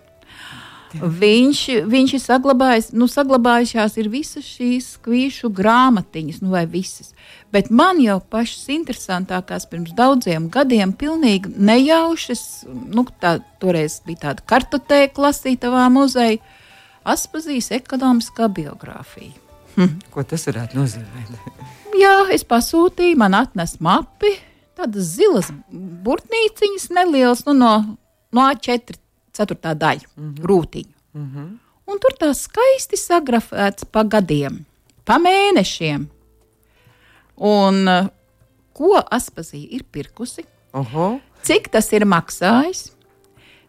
Viņš, 0.93 1.59
viņš 1.89 2.11
ir 2.13 2.21
saglabājis, 2.21 2.91
nu, 2.93 3.07
saglabājušās 3.09 3.95
ir 3.97 4.09
visas 4.13 4.45
šīs 4.45 4.91
kvīšu 5.03 5.49
grāmatiņas, 5.55 6.41
nu, 6.43 6.51
vai 6.53 6.65
visas. 6.69 7.13
Bet 7.53 7.71
man 7.73 8.01
jau 8.03 8.19
pašas 8.21 8.67
interesantākās 8.75 9.65
pirms 9.71 9.95
daudziem 9.97 10.49
gadiem, 10.53 10.93
pilnīgi 10.93 11.53
nejaušas, 11.57 12.43
nu, 12.93 13.07
tā, 13.21 13.39
toreiz 13.61 13.99
bija 14.05 14.27
tāda 14.27 14.45
kartotēka 14.53 15.27
lasītavā 15.29 15.87
muzeja, 15.93 16.41
Aspazīs 17.03 17.67
ekonomiskā 17.75 18.47
biogrāfija. 18.47 19.33
Hm. 19.73 19.97
Ko 20.13 20.23
tas 20.23 20.45
varētu 20.47 20.77
nozīmēt? 20.79 21.33
jā, 22.03 22.13
es 22.31 22.45
pasūtīju, 22.47 23.17
man 23.19 23.35
atnesa 23.35 23.81
mapi, 23.83 24.31
tādas 24.79 25.09
zilas 25.17 25.49
burtnīciņas, 25.73 26.87
nelielas, 26.95 27.43
nu, 27.49 27.57
no, 27.59 27.73
no 28.31 28.45
A4 28.53 29.02
ceturtā 29.33 29.73
daļa, 29.73 30.07
mm 30.15 30.23
-hmm. 30.23 30.45
rūtiņa. 30.49 30.95
Mm 31.13 31.29
-hmm. 31.29 31.51
Un 31.85 31.99
tur 31.99 32.15
tā 32.19 32.33
skaisti 32.33 32.97
sagrafēts 32.97 33.85
pa 33.91 34.03
gadiem, 34.03 34.65
pa 35.05 35.19
mēnešiem. 35.19 36.07
Un 37.35 38.09
ko 38.73 39.01
Aspazija 39.11 39.67
ir 39.69 39.83
pirkusi? 39.91 40.45
Uh 40.73 40.93
-huh. 40.93 41.19
Cik 41.41 41.69
tas 41.69 41.93
ir 41.93 42.05
maksājis? 42.05 42.93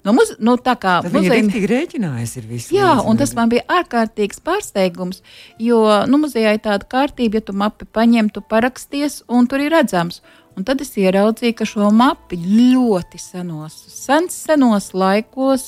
Nu, 0.05 0.13
muz, 0.13 0.35
nu, 0.39 0.59
tā 0.61 0.75
kā 0.77 0.99
muzeja 1.09 1.41
ir 1.41 1.71
rēķinājis, 1.71 2.37
ir 2.37 2.45
viss. 2.45 2.73
Jā, 2.73 2.91
līdz, 2.99 3.07
un 3.09 3.17
tas 3.17 3.31
man 3.35 3.49
bija 3.49 3.63
ārkārtīgs 3.73 4.43
pārsteigums, 4.45 5.23
jo 5.59 5.81
nu, 6.07 6.19
muzejā 6.19 6.53
ir 6.53 6.61
tāda 6.61 6.85
kārtība, 6.85 7.41
ja 7.41 7.41
tu 7.41 7.53
mapi 7.57 7.89
paņem, 7.89 8.29
tu 8.35 8.43
paraksties, 8.45 9.23
un 9.33 9.49
tur 9.49 9.65
ir 9.65 9.73
redzams. 9.73 10.21
Un 10.55 10.67
tad 10.67 10.83
es 10.85 10.93
ieraudzīju, 11.01 11.57
ka 11.59 11.67
šo 11.67 11.89
mapi 11.95 12.39
ļoti 12.39 13.19
senos, 13.19 13.75
sens, 13.91 14.37
senos 14.47 14.93
laikos 14.95 15.65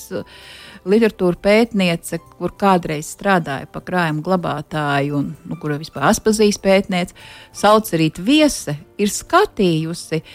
literatūra 0.87 1.41
pētniece, 1.43 2.21
kur 2.39 2.55
kādreiz 2.59 3.09
strādāja 3.17 3.67
pa 3.71 3.83
krājuma 3.83 4.23
glabātāju, 4.27 5.19
un 5.19 5.33
nu, 5.51 5.59
kura 5.59 5.81
vispār 5.81 6.07
atpazīst 6.13 6.63
pētniece, 6.63 7.17
sauc 7.57 7.91
arī 7.99 8.13
Viese, 8.23 8.77
ir 9.03 9.11
skatījusi 9.11 10.23
uh, 10.23 10.31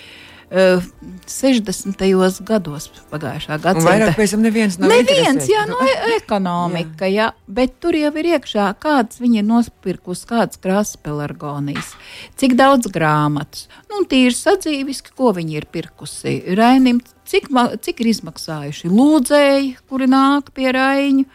60. 0.52 2.44
gados 2.44 2.90
pagājušā 3.08 3.56
gadsimta. 3.64 3.88
Vairāk 3.88 4.18
pēc 4.18 4.34
tam 4.34 4.42
neviens 4.44 4.76
nav. 4.82 4.92
Neviens, 4.92 5.46
jā, 5.48 5.62
no 5.70 5.78
e 5.86 5.94
ekonomika, 6.18 7.08
jā. 7.08 7.30
jā, 7.30 7.48
bet 7.48 7.78
tur 7.80 7.96
jau 7.96 8.12
ir 8.20 8.28
iekšā, 8.34 8.66
kāds 8.84 9.22
viņa 9.24 9.40
ir 9.40 9.48
nospirkus, 9.48 10.26
kāds 10.28 10.60
krāsas 10.60 11.00
pelargonijas, 11.00 11.94
cik 12.42 12.58
daudz 12.60 12.92
grāmatas, 12.92 13.70
nu, 13.88 14.04
tīri 14.12 14.36
sadzīviski, 14.36 15.16
ko 15.16 15.32
viņi 15.40 15.56
ir 15.62 15.70
pirkusi. 15.72 16.36
Rainim, 16.60 17.00
cik, 17.32 17.48
cik 17.80 18.04
ir 18.04 18.12
izmaksājuši 18.12 18.92
lūdzēji, 18.92 19.74
kuri 19.88 20.12
nāk 20.12 20.52
pie 20.58 20.68
Raiņu, 20.76 21.26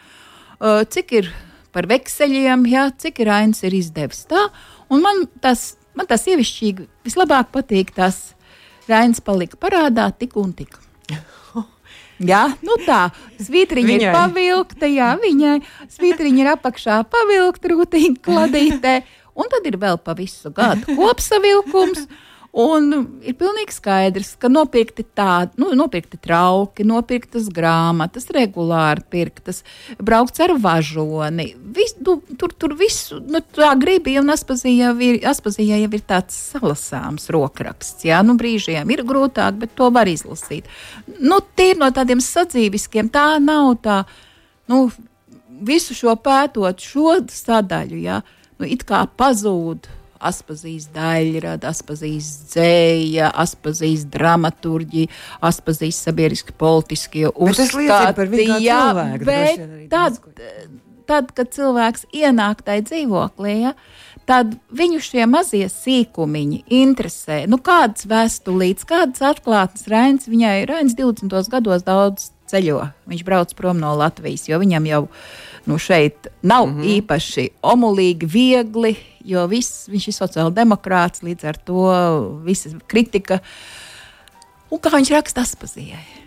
cik 0.93 1.17
ir 1.23 1.33
par 1.73 1.89
vekseļiem, 1.89 2.69
jā, 2.69 2.87
cik 3.01 3.25
ir 3.25 3.33
Rainis 3.33 3.65
ir 3.65 3.81
izdevis 3.81 4.27
tā, 4.29 4.45
un 4.93 5.01
man 5.01 5.25
tas, 5.41 5.71
man 5.97 6.05
tas 6.05 6.21
sievišķīgi 6.29 6.85
vislabāk 7.07 7.49
patīk 7.53 7.97
tas 7.97 8.36
Rainis 8.87 9.21
palika 9.23 9.59
parādā 9.59 10.07
tik 10.15 10.37
un 10.39 10.53
tik. 10.57 10.77
Jā, 12.31 12.43
nu 12.65 12.77
tā, 12.81 13.07
svītriņa 13.37 13.91
viņai. 13.93 14.07
ir 14.07 14.15
pavilkta, 14.15 14.87
jā, 14.89 15.11
viņai 15.21 15.59
svītriņa 15.93 16.41
ir 16.41 16.47
apakšā 16.55 16.95
pavilkta 17.13 17.69
rūtīņa 17.69 18.23
kladītē, 18.25 18.93
un 19.37 19.51
tad 19.51 19.67
ir 19.69 19.77
vēl 19.77 19.99
pa 20.01 20.15
visu 20.17 20.49
gadu 20.49 20.95
kopsavilkums. 20.97 22.07
Un 22.57 22.87
ir 23.21 23.35
pilnīgi 23.37 23.75
skaidrs, 23.75 24.31
ka 24.41 24.49
nopirkti 24.49 25.03
tādi, 25.15 25.59
nu, 25.61 25.67
nopirkti 25.77 26.17
trauki, 26.17 26.81
nopirktas 26.89 27.51
grāmatas, 27.53 28.25
regulāri 28.33 29.03
pirktas, 29.13 29.59
braukts 30.01 30.41
ar 30.41 30.55
važoni. 30.63 31.51
Vis, 31.75 31.93
nu, 32.01 32.15
tur, 32.41 32.55
tur 32.57 32.73
viss, 32.79 33.11
nu, 33.13 33.43
tā 33.53 33.69
gribīja 33.77 34.23
un 34.23 34.33
aspazīja 34.33 34.87
jau 34.89 34.95
ir, 35.05 35.19
aspazīja 35.29 35.77
jau 35.83 35.91
ir 35.99 36.05
tāds 36.09 36.39
salasāms 36.55 37.29
rokraksts. 37.35 38.07
Jā, 38.09 38.23
nu, 38.25 38.33
brīžiem 38.41 38.89
ir 38.95 39.05
grūtāk, 39.05 39.61
bet 39.61 39.75
to 39.77 39.91
var 39.93 40.09
izlasīt. 40.09 40.65
Nu, 41.21 41.37
tīri 41.53 41.77
no 41.83 41.91
tādiem 41.93 42.23
sadzīviskiem, 42.25 43.13
tā 43.13 43.27
nav 43.43 43.75
tā, 43.85 43.99
nu, 44.73 44.87
visu 45.61 45.93
šo 45.97 46.17
pētot, 46.25 46.81
šo 46.81 47.19
sadaļu, 47.29 48.01
jā, 48.01 48.23
nu, 48.57 48.65
it 48.65 48.81
kā 48.89 49.05
pazūd 49.13 49.91
Aspazīs 50.19 50.87
daļrada, 50.95 51.71
aspazīs 51.73 52.29
dzēja, 52.51 53.29
aspazīs 53.43 54.07
dramaturģija, 54.13 55.11
aspazīs 55.45 56.01
sabiedriski 56.07 56.55
politiskie 56.57 57.27
uzskati. 57.29 58.27
Jā, 58.63 58.81
bet 59.21 59.63
tad, 59.91 60.19
tad, 61.07 61.31
kad 61.37 61.53
cilvēks 61.55 62.07
ienāk 62.15 62.63
tajā 62.67 62.85
dzīvoklī, 62.89 63.55
ja, 63.67 63.73
tad 64.27 64.57
viņu 64.75 65.01
šie 65.03 65.25
mazie 65.29 65.65
sīkumiņi 65.71 66.63
interesē. 66.81 67.43
Nu, 67.49 67.59
kādas 67.63 68.07
vēstulītes, 68.09 68.87
kādas 68.87 69.23
atklātnes 69.23 69.87
Rains 69.91 70.27
viņai, 70.29 70.65
Rains 70.69 70.97
20. 70.99 71.51
gados 71.53 71.85
daudz 71.87 72.31
ceļo. 72.51 72.81
Viņš 73.07 73.23
brauc 73.27 73.53
prom 73.57 73.79
no 73.81 73.93
Latvijas, 73.99 74.47
jo 74.49 74.59
viņam 74.61 74.87
jau 74.89 75.01
nu, 75.67 75.77
šeit 75.77 76.27
nav 76.41 76.65
mm 76.67 76.77
-hmm. 76.77 76.93
īpaši 76.97 77.49
omulīgi, 77.61 78.25
viegli, 78.25 78.95
jo 79.25 79.47
viss, 79.47 79.87
viņš 79.91 80.07
ir 80.07 80.15
sociāldemokrāts, 80.15 81.23
līdz 81.23 81.47
ar 81.47 81.57
to 81.57 81.83
visa 82.45 82.69
kritika. 82.87 83.39
Un 84.71 84.79
kā 84.79 84.91
viņš 84.91 85.11
raksta 85.11 85.41
Aspazijai? 85.41 86.26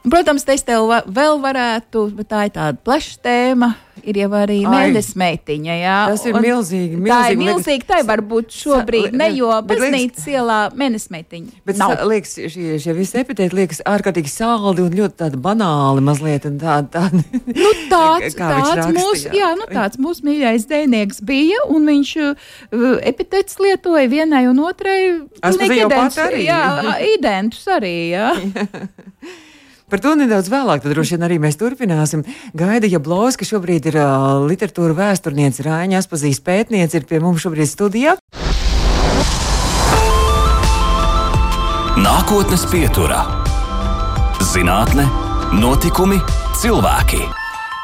Protams, 0.00 0.46
es 0.48 0.64
tev 0.64 0.88
vēl 1.12 1.38
varētu, 1.42 2.06
bet 2.16 2.30
tā 2.32 2.46
ir 2.48 2.54
tāda 2.54 2.78
plaša 2.80 3.18
tēma 3.20 3.74
ir 4.00 4.16
jau 4.16 4.28
arī 4.38 4.60
mēnesis 4.64 5.16
meitiņa. 5.18 5.74
Jā. 5.76 5.96
Tas 6.08 6.22
ir 6.24 6.36
milzīgi. 6.40 6.96
milzīgi 6.96 7.10
tā 7.10 7.18
ir 7.32 7.40
milzīgi. 7.40 7.86
Tā 7.88 7.98
var 8.08 8.22
būt 8.24 8.54
šobrīd, 8.54 9.16
ne 9.20 9.26
jo 9.34 9.50
baznīcas 9.68 10.24
ielā 10.32 10.58
mēnesis 10.80 11.12
meitiņa. 11.12 11.60
Bet 11.68 11.80
Nav. 11.80 11.92
liekas, 12.08 12.32
šie, 12.54 12.78
šie 12.80 12.94
visi 12.96 13.20
epitēti 13.20 13.58
liekas 13.58 13.82
ārkārtīgi 13.88 14.32
saldi 14.32 14.86
un 14.86 14.96
ļoti 15.02 15.30
banāli 15.44 16.06
mazliet. 16.06 16.48
Tā, 16.60 16.78
tā, 16.88 17.04
nu, 17.12 17.74
tāds 17.92 18.38
tāds 18.40 18.88
mūsu, 18.96 19.34
nu, 19.60 19.68
tāds 19.68 20.00
mūsu 20.00 20.24
mīļais 20.30 20.64
dēnieks 20.70 21.20
bija, 21.28 21.66
un 21.68 21.84
viņš 21.90 22.14
uh, 22.24 22.48
epitēts 23.12 23.60
lietoja 23.60 24.08
vienai 24.08 24.46
un 24.48 24.64
otrai. 24.64 24.98
Identitus 25.44 26.20
arī. 26.24 26.46
Jā, 26.48 26.64
identitus 27.12 27.68
arī, 27.76 27.94
jā. 28.14 28.32
Par 29.90 29.98
to 29.98 30.12
nedaudz 30.14 30.46
vēlāk, 30.52 30.84
tad 30.84 30.94
droši 30.94 31.16
vien 31.16 31.26
arī 31.26 31.40
mēs 31.42 31.58
turpināsim. 31.58 32.22
Gaida 32.54 32.86
Jablauska 32.86 33.46
šobrīd 33.48 33.90
ir 33.90 33.98
uh, 33.98 34.44
literatūra 34.46 34.94
vēsturniece, 34.94 35.64
Rāņa 35.66 35.98
Aspazīs 35.98 36.38
pētniece, 36.46 37.00
ir 37.00 37.08
pie 37.10 37.18
mums 37.22 37.42
šobrīd 37.42 37.66
studijā. 37.66 38.14
Nākotnes 41.98 42.64
pieturā- 42.70 43.26
zinātne, 44.54 45.10
Notikumi, 45.58 46.22
cilvēki. 46.62 47.39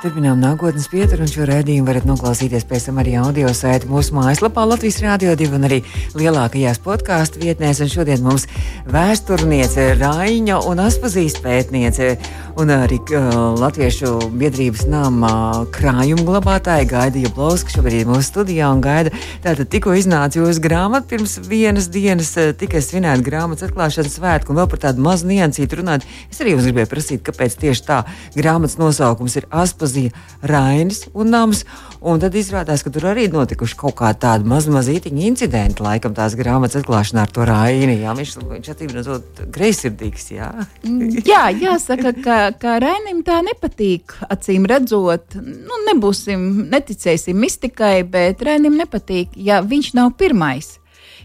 Turpinām 0.06 0.38
nākotnes 0.38 0.84
pieturu, 0.86 1.24
un 1.24 1.30
šo 1.32 1.42
redzējumu 1.48 1.88
varat 1.88 2.04
noklausīties 2.06 2.62
pēc 2.70 2.84
tam 2.86 3.00
arī 3.02 3.16
audio 3.18 3.48
saiti 3.50 3.88
mūsu 3.90 4.14
mājaslapā 4.14 4.62
Latvijas 4.62 5.00
Rādio 5.02 5.32
2 5.34 5.56
un 5.56 5.66
arī 5.66 5.80
lielākajās 6.14 6.78
podkāstu 6.84 7.40
vietnēs. 7.42 7.80
Un 7.82 7.90
šodien 7.90 8.22
mums 8.22 8.44
vēsturniece 8.86 9.88
Raiņa 9.98 10.60
un 10.70 10.82
Aspazīs 10.84 11.34
pētniece 11.42 12.12
un 12.54 12.70
arī 12.70 13.00
uh, 13.02 13.56
Latviešu 13.58 14.30
biedrības 14.30 14.84
nama 14.86 15.32
krājuma 15.74 16.22
glabātāja 16.28 16.86
Gaida 16.92 17.24
Jablauska 17.24 17.74
šobrīd 17.74 18.06
mūsu 18.06 18.28
studijā 18.30 18.70
un 18.70 18.84
gaida. 18.86 19.10
Tātad 19.42 19.66
tikko 19.74 19.96
iznāca 19.98 20.38
jūsu 20.38 20.62
grāmata 20.62 21.10
pirms 21.16 21.34
vienas 21.50 21.90
dienas, 21.90 22.30
tikai 22.62 22.78
svinēt 22.78 23.26
grāmatas 23.26 23.66
atklāšanas 23.72 24.20
svētku 24.20 24.54
un 24.54 24.62
vēl 24.62 24.70
par 24.70 24.84
tādu 24.86 25.02
mazu 25.02 25.26
niansītu 25.32 25.82
runāt. 25.82 26.06
Es 26.30 26.38
arī 26.38 26.54
jums 26.54 26.70
gribēju 26.70 26.94
prasīt, 26.94 27.26
kāpēc 27.26 27.58
tieši 27.66 27.86
tā 27.90 28.00
grāmatas 28.38 28.78
nosaukums 28.78 29.40
ir 29.42 29.50
Aspazīs 29.50 29.95
atpazīja 29.96 30.12
Rainis 30.46 31.06
un 31.14 31.30
Nams. 31.30 31.64
Un 32.06 32.20
tad 32.20 32.34
izrādās, 32.36 32.84
ka 32.84 32.90
tur 32.92 33.08
arī 33.10 33.26
notikuši 33.32 33.76
kaut 33.80 33.96
kādi 33.98 34.20
tādi 34.22 34.46
mazi 34.46 34.70
mazītiņi 34.70 35.24
incidenti, 35.26 35.82
laikam 35.82 36.14
tās 36.14 36.36
grāmatas 36.38 36.82
atklāšanā 36.82 37.24
ar 37.24 37.32
to 37.32 37.46
Raini. 37.48 37.96
Jā, 38.04 38.12
viņš, 38.14 38.36
viņš 38.46 38.70
attīm 38.70 38.92
redzot 38.94 39.42
greizsirdīgs, 39.50 40.30
jā. 40.36 40.52
Jā, 41.26 41.48
jāsaka, 41.50 42.12
ka, 42.22 42.38
ka 42.60 42.78
Rainim 42.82 43.24
tā 43.26 43.40
nepatīk, 43.42 44.14
acīm 44.30 44.68
redzot. 44.68 45.38
Nu, 45.40 45.82
nebūsim, 45.88 46.66
neticēsim 46.70 47.38
mistikai, 47.40 48.04
bet 48.04 48.44
Rainim 48.44 48.76
nepatīk, 48.78 49.34
ja 49.34 49.62
viņš 49.64 49.94
nav 49.96 50.14
pirmais. 50.20 50.76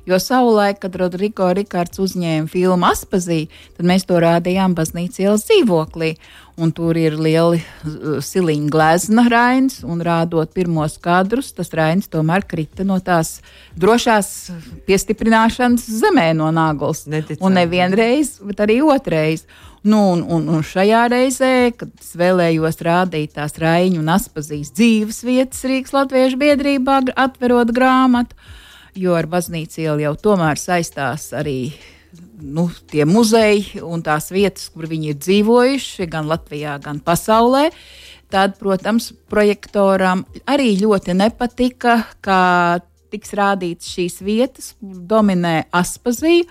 Jo 0.06 0.18
savulaik, 0.18 0.80
kad 0.82 0.96
Rodrigo 0.98 1.52
Rikārds 1.54 2.02
uzņēma 2.02 2.50
filmu 2.50 2.88
Aspazī, 2.90 3.44
tad 3.78 3.86
mēs 3.86 4.08
to 4.10 4.18
rādījām 4.22 4.74
baznīcas 4.78 5.22
ielas 5.22 5.46
dzīvoklī. 5.46 6.16
Un 6.62 6.70
tur 6.78 6.98
ir 7.00 7.16
lieli 7.18 7.62
siliņa 8.22 8.70
glezna 8.70 9.24
rains, 9.32 9.80
un 9.82 10.04
rādot 10.06 10.52
pirmos 10.54 11.00
kadrus, 11.02 11.50
tas 11.58 11.72
rains 11.74 12.10
tomēr 12.12 12.46
krita 12.46 12.86
no 12.86 13.00
tās 13.02 13.40
drošās 13.82 14.30
piestiprināšanas 14.86 15.88
zemē 16.04 16.28
no 16.38 16.52
nāgles. 16.54 17.08
Neticam. 17.10 17.48
Un 17.48 17.58
nevienreiz, 17.58 18.36
bet 18.46 18.62
arī 18.62 18.78
otrreiz. 18.86 19.48
Nu, 19.82 20.12
un, 20.14 20.22
un, 20.22 20.46
un 20.54 20.62
šajā 20.62 21.08
reizē, 21.10 21.54
kad 21.74 21.90
es 21.98 22.12
vēlējos 22.20 22.78
rādīt 22.86 23.34
tās 23.40 23.58
raiņu 23.58 24.04
un 24.04 24.12
aspazīs 24.14 24.70
dzīves 24.78 25.24
vietas 25.26 25.64
Rīgas 25.66 25.96
Latviešu 25.96 26.38
biedrībā, 26.44 27.00
atverot 27.18 27.74
grāmatu, 27.74 28.38
jo 28.94 29.18
ar 29.18 29.26
baznīcu 29.32 29.82
ielu 29.82 30.06
jau 30.06 30.14
tomēr 30.30 30.62
saistās 30.62 31.32
arī 31.34 31.72
nu, 32.42 32.68
tie 32.92 33.06
muzeji 33.06 33.82
un 33.86 34.04
tās 34.06 34.32
vietas, 34.34 34.70
kur 34.74 34.90
viņi 34.90 35.14
ir 35.14 35.20
dzīvojuši, 35.22 36.08
gan 36.12 36.30
Latvijā, 36.32 36.78
gan 36.84 37.02
pasaulē. 37.04 37.70
Tad, 38.32 38.56
protams, 38.62 39.12
projektoram 39.32 40.24
arī 40.48 40.74
ļoti 40.80 41.16
nepatika, 41.20 41.98
ka 42.24 42.40
tiks 43.12 43.34
rādītas 43.38 43.92
šīs 43.92 44.20
vietas, 44.26 44.72
kur 44.80 44.98
dominē 45.12 45.56
aspazija. 45.76 46.48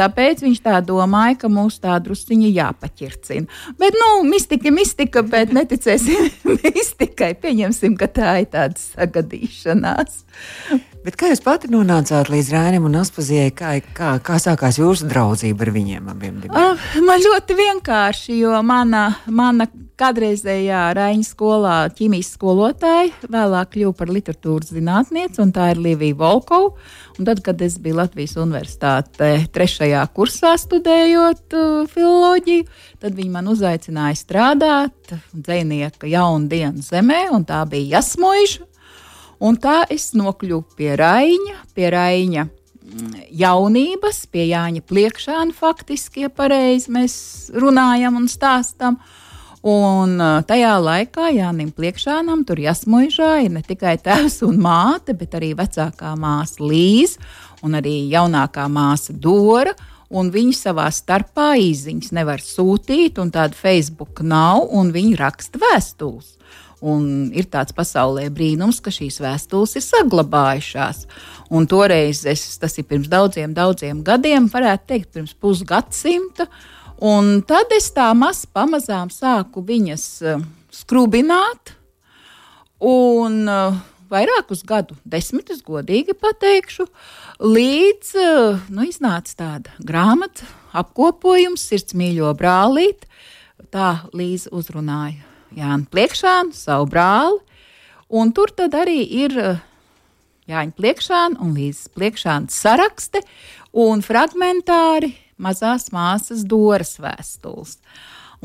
Tāpēc 0.00 0.44
viņš 0.46 0.62
tā 0.64 0.80
domāja, 0.86 1.38
ka 1.42 1.50
mums 1.52 1.78
tā 1.82 1.98
drusciņa 2.02 2.50
jāpaķircina. 2.56 3.62
Bet, 3.80 3.96
nu, 4.00 4.10
mistika, 4.30 4.72
mistika, 4.74 5.24
bet 5.26 5.54
neticēsim 5.56 6.30
mistikai. 6.64 7.34
Pieņemsim, 7.42 7.96
ka 8.00 8.10
tā 8.10 8.36
ir 8.42 8.50
tāda 8.54 8.80
sagadīšanās. 8.80 10.22
Bet 11.06 11.14
kā 11.14 11.28
jūs 11.30 11.38
pati 11.44 11.68
nonācāt 11.70 12.26
līdz 12.32 12.48
Rēnam 12.50 12.88
un 12.88 12.96
Aspazijai? 12.98 13.52
Kā, 13.54 13.76
kā, 13.94 14.16
kā 14.26 14.40
sākās 14.42 14.80
jūsu 14.80 15.06
draudzība 15.06 15.62
ar 15.62 15.70
viņiem 15.76 16.08
abiem? 16.10 16.40
Uh, 16.50 16.88
man 17.06 17.22
ļoti 17.22 17.54
vienkārši, 17.60 18.40
jo 18.40 18.56
mana, 18.66 19.04
mana 19.30 19.68
kādreizējā 20.00 20.80
Rēņa 20.96 21.28
skolā 21.28 21.76
ķīmijas 21.94 22.32
skolotāja 22.34 23.30
vēlāk 23.32 23.76
kļuva 23.76 23.94
par 24.00 24.10
literatūras 24.12 24.74
zinātnieci, 24.74 25.40
un 25.44 25.54
tā 25.54 25.70
ir 25.76 25.80
Līvija 25.96 26.20
Volkova. 26.20 26.70
Un 27.16 27.26
tad, 27.28 27.40
kad 27.44 27.60
es 27.64 27.78
biju 27.80 27.98
Latvijas 27.98 28.36
universitāte 28.38 29.32
trešajā 29.52 30.04
kursā 30.16 30.52
studējot 30.60 31.56
uh, 31.56 31.82
filoloģiju, 31.90 32.68
tad 33.02 33.16
viņi 33.16 33.32
man 33.32 33.50
uzaicināja 33.52 34.20
strādāt 34.20 35.16
dzinieka 35.32 36.08
jaunu 36.12 36.48
dienu 36.52 36.84
zemē, 36.84 37.26
un 37.32 37.48
tā 37.48 37.64
bija 37.70 37.96
Jasmoiša 37.98 38.68
Un 39.42 39.58
tā 39.60 39.82
es 39.92 40.12
nokļuvu 40.16 40.76
pie 40.78 40.94
Raņa, 40.96 41.58
pie 41.76 41.90
Raņa 41.92 42.46
mm, 42.46 43.10
jaunības, 43.42 44.22
pie 44.32 44.46
Jāņa 44.48 44.84
pliekšāna 44.88 45.56
faktiski, 45.56 46.24
ja 46.24 46.32
pareizi 46.32 46.92
mēs 46.94 47.16
runājam 47.52 48.16
un 48.16 48.30
stāstam. 48.32 48.96
Un 49.66 50.20
tajā 50.46 50.76
laikā 50.78 51.32
Jānis 51.34 51.72
Pliekšānam 51.74 52.44
tur 52.46 52.60
jāsmuižā 52.62 53.32
ir 53.42 53.50
ne 53.56 53.64
tikai 53.66 53.96
tēvs 53.98 54.44
un 54.46 54.60
māte, 54.62 55.16
bet 55.18 55.34
arī 55.34 55.56
vecākā 55.58 56.12
māsa 56.20 56.62
Līza 56.62 57.18
un 57.66 57.74
arī 57.74 57.96
jaunākā 58.12 58.68
māsa 58.70 59.16
Dora. 59.16 59.74
Un 60.06 60.30
viņi 60.30 60.52
savā 60.54 60.84
starpā 60.94 61.56
īsiņas 61.58 62.12
nevar 62.14 62.38
sūtīt, 62.38 63.18
un 63.18 63.32
tāda 63.34 63.58
Facebook 63.58 64.22
nav, 64.22 64.68
un 64.70 64.92
viņi 64.94 65.16
raksta 65.18 65.58
vēstules. 65.58 66.36
Un 66.86 67.32
ir 67.34 67.48
tāds 67.50 67.74
pasaulē 67.74 68.28
brīnums, 68.30 68.78
ka 68.84 68.92
šīs 68.94 69.18
vēstules 69.24 69.74
ir 69.80 69.82
saglabājušās. 69.82 71.02
Un 71.50 71.66
toreiz, 71.66 72.22
es, 72.28 72.46
tas 72.62 72.78
ir 72.78 72.86
pirms 72.86 73.10
daudziem, 73.10 73.50
daudziem 73.56 74.04
gadiem, 74.06 74.46
varētu 74.52 74.92
teikt, 74.92 75.10
pirms 75.16 75.34
pusgadsimta. 75.34 76.46
Un 76.96 77.42
tad 77.44 77.72
es 77.76 77.90
tā 77.92 78.08
maz 78.16 78.46
pamazām 78.48 79.10
sāku 79.12 79.60
viņas 79.60 80.06
uh, 80.24 80.44
skrubināt. 80.72 81.74
Un 82.80 83.42
uh, 83.48 83.76
vairākus 84.08 84.62
gadu 84.64 84.96
desmitus, 85.04 85.60
godīgi 85.64 86.16
pateikšu, 86.16 86.86
līdz 87.40 88.12
uh, 88.20 88.64
nu, 88.72 88.86
iznāca 88.88 89.36
tāda 89.36 89.76
grāmata, 89.76 90.48
apkopojums, 90.76 91.66
sirds 91.68 91.96
mīļo 91.96 92.32
brālīt. 92.38 93.04
Tā 93.72 94.08
Līza 94.16 94.52
uzrunāja 94.56 95.20
Jānu 95.56 95.88
Pliekšānu, 95.92 96.56
savu 96.56 96.88
brāli. 96.92 97.40
Un 98.08 98.32
tur 98.32 98.52
arī 98.56 99.02
ir 99.24 99.36
Jāņa 100.46 100.76
Pliekšāna 100.78 101.40
un 101.42 101.54
Līdzes 101.56 101.90
Pliekšāna 101.96 102.52
sarakste 102.54 103.24
un 103.74 104.02
fragmentāri 104.06 105.10
mazās 105.38 105.90
māsas 105.94 106.44
Doras 106.48 106.96
vēstules. 107.02 107.78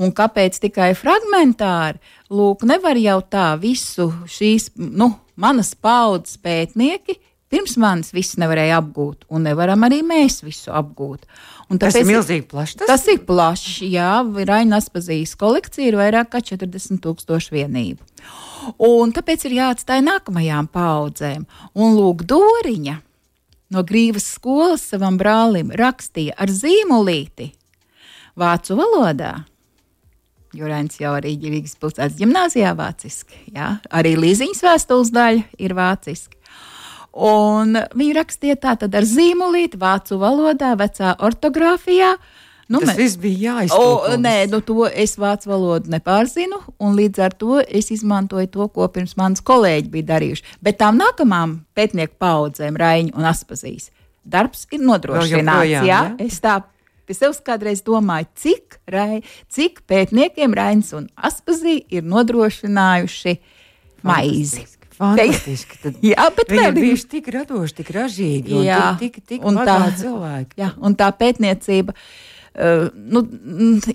Un 0.01 0.13
kāpēc 0.15 0.57
tikai 0.63 0.93
fragmentāri? 0.95 1.99
Lūk, 2.31 2.63
nevar 2.67 2.99
jau 2.99 3.19
tā 3.27 3.51
visu 3.59 4.07
šīs, 4.31 4.71
nu, 4.79 5.11
manas 5.35 5.73
paudzes 5.75 6.39
pētnieki 6.41 7.19
pirms 7.51 7.75
manis 7.81 8.13
viss 8.15 8.37
nevarēja 8.39 8.79
apgūt, 8.79 9.25
un 9.31 9.45
nevaram 9.49 9.83
arī 9.87 10.01
mēs 10.07 10.39
visu 10.45 10.71
apgūt. 10.75 11.25
Un 11.71 11.79
tas 11.79 11.95
ir 11.95 12.07
milzīgi 12.07 12.45
plašs. 12.51 12.77
Tas, 12.79 12.89
tas 12.89 13.05
ir 13.11 13.21
plašs, 13.27 13.81
jā. 13.87 14.11
Rainas 14.47 14.89
pazīstams 14.91 15.39
kolekcija 15.39 15.91
ir 15.91 15.99
vairāk 15.99 16.31
kā 16.33 16.41
40 16.51 16.99
tūkstoši 17.03 17.55
vienību. 17.55 18.03
Un 18.87 19.13
tāpēc 19.15 19.47
ir 19.47 19.57
jāatstāj 19.59 20.03
nākamajām 20.03 20.67
paudzēm. 20.71 21.47
Un 21.79 21.95
lūk, 21.97 22.25
Doriņa 22.27 22.99
no 23.71 23.83
Grīvas 23.87 24.27
skolas 24.35 24.83
savam 24.91 25.17
brālim 25.19 25.71
rakstīja 25.75 26.35
ar 26.39 26.51
zīmolīti 26.51 27.51
vācu 28.39 28.77
valodā. 28.79 29.33
Jo 30.51 30.67
Rainis 30.67 30.99
jau 30.99 31.13
arī 31.15 31.37
Rīgas 31.39 31.77
pilsētas 31.79 32.17
gimnājā 32.19 32.73
vāciski. 32.75 33.37
Jā. 33.55 33.77
Arī 33.87 34.17
līziņas 34.19 34.63
vēstules 34.65 35.11
daļa 35.15 35.45
ir 35.63 35.75
vāciski. 35.77 36.35
Un 37.11 37.75
viņi 37.75 38.13
rakstīja 38.15 38.57
tā 38.59 38.75
tad 38.79 38.95
ar 38.95 39.07
zīmolīti, 39.07 39.79
vācu 39.79 40.19
valodā, 40.19 40.73
vecā 40.79 41.15
ortogrāfijā. 41.23 42.13
Nu, 42.71 42.79
Tas 42.79 42.93
mēs... 42.93 42.99
viss 42.99 43.19
bija 43.19 43.55
jāiztulko. 43.57 44.15
Nē, 44.21 44.35
nu, 44.51 44.61
to 44.63 44.85
es 44.87 45.17
vācu 45.19 45.49
valodu 45.51 45.91
nepārzinu, 45.91 46.61
un 46.79 46.95
līdz 46.95 47.23
ar 47.25 47.35
to 47.35 47.59
es 47.67 47.91
izmantoju 47.91 48.47
to, 48.53 48.67
ko 48.71 48.87
pirms 48.93 49.17
manas 49.19 49.43
kolēģi 49.43 49.91
bija 49.91 50.07
darījuši. 50.13 50.45
Bet 50.63 50.79
tām 50.79 50.99
nākamām 51.01 51.59
pētnieku 51.75 52.15
paudzēm, 52.21 52.79
Raiņu 52.79 53.17
un 53.19 53.27
Aspazīs, 53.27 53.89
darbs 54.23 54.63
ir 54.71 54.85
nodrošināts. 54.87 55.67
Jā, 55.73 55.83
jā? 55.89 56.01
Es 56.23 56.39
tā 56.43 56.61
pie 57.09 57.17
sevis 57.17 57.43
kādreiz 57.43 57.83
domāju, 57.83 58.29
cik, 58.39 58.79
rai, 58.93 59.19
cik 59.51 59.83
pētniekiem 59.91 60.55
Raiņš 60.55 60.95
un 61.01 61.11
Aspazī 61.19 61.81
ir 61.91 62.07
nodrošinājuši 62.07 63.39
maizi. 64.07 64.67
Fantastiski. 65.01 65.79
Tad 65.81 66.03
jā, 66.13 66.31
bet 66.37 66.51
viņi 66.53 66.67
ir 66.69 66.75
bijuši 66.77 67.07
tik 67.17 67.31
radoši, 67.35 67.81
tik 67.81 67.95
ražīgi 67.95 68.59
un 68.59 68.67
jā, 68.69 68.83
tik, 69.01 69.17
tik, 69.17 69.31
tik 69.35 69.47
un 69.49 69.57
tā 69.59 69.79
cilvēki. 69.97 70.61
Jā, 70.61 70.75
un 70.79 70.95
tā 70.95 71.09
pētniecība. 71.17 71.97
Uh, 71.97 72.29
nu, 72.51 73.21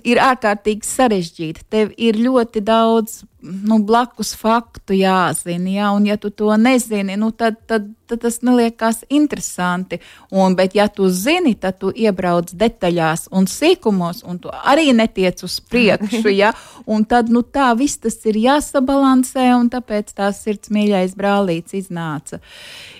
ir 0.01 0.17
ārkārtīgi 0.17 0.87
sarežģīta. 0.87 1.65
Tev 1.69 1.91
ir 1.97 2.17
ļoti 2.17 2.63
daudz 2.65 3.19
nu, 3.47 3.77
blakus 3.85 4.33
faktu 4.35 4.95
jāzina, 4.97 5.69
ja, 5.69 5.91
un 5.93 6.07
ja 6.09 6.17
tu 6.17 6.31
to 6.33 6.49
nezini, 6.57 7.15
nu, 7.21 7.29
tad, 7.31 7.59
tad, 7.69 7.85
tad 8.09 8.23
tas 8.25 8.41
neliekas 8.41 9.03
interesanti. 9.13 9.99
Un, 10.33 10.55
bet, 10.57 10.75
ja 10.75 10.87
tu 10.89 11.09
zini, 11.13 11.53
tad 11.55 11.77
tu 11.81 11.91
iebrauc 11.93 12.49
detaļās 12.57 13.27
un 13.37 13.45
sīkumos, 13.47 14.23
un 14.25 14.41
tu 14.41 14.49
arī 14.49 14.89
netiec 14.97 15.43
uz 15.45 15.59
priekšu, 15.61 16.33
ja, 16.41 16.53
un 16.89 17.05
tad, 17.05 17.29
nu, 17.29 17.45
tā 17.45 17.69
viss 17.77 18.01
tas 18.01 18.17
ir 18.25 18.41
jāsabalansē, 18.41 19.51
un 19.59 19.69
tāpēc 19.73 20.13
tās 20.17 20.41
sirds 20.43 20.73
mīļais 20.73 21.13
brālīts 21.17 21.77
iznāca, 21.77 22.41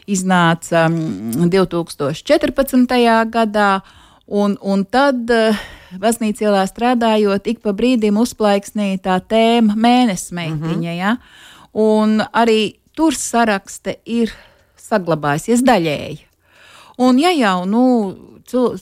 iznāca 0.05 0.87
2014. 0.93 2.77
Mm, 2.77 3.31
gadā. 3.33 3.71
Un, 4.27 4.57
un 4.59 4.83
tad 4.83 5.29
uh, 5.31 5.59
baznīcā 5.95 6.49
ielā 6.49 6.65
strādājot, 6.67 7.47
ik 7.47 7.61
pa 7.63 7.71
brīdim 7.75 8.17
uzplaiksnīja 8.19 8.99
tā 9.05 9.19
tēma 9.23 9.77
mēnesis 9.79 10.33
meitiņa. 10.35 10.75
Mm 10.75 10.81
-hmm. 10.83 10.97
ja? 10.97 11.17
Un 11.71 12.19
arī 12.33 12.75
tur 12.95 13.15
sarakste 13.15 13.95
ir 14.05 14.33
saglabājusies 14.75 15.63
daļēji. 15.63 16.19
Un 16.97 17.19
ja 17.19 17.31
jau 17.31 17.65
nu, 17.65 17.83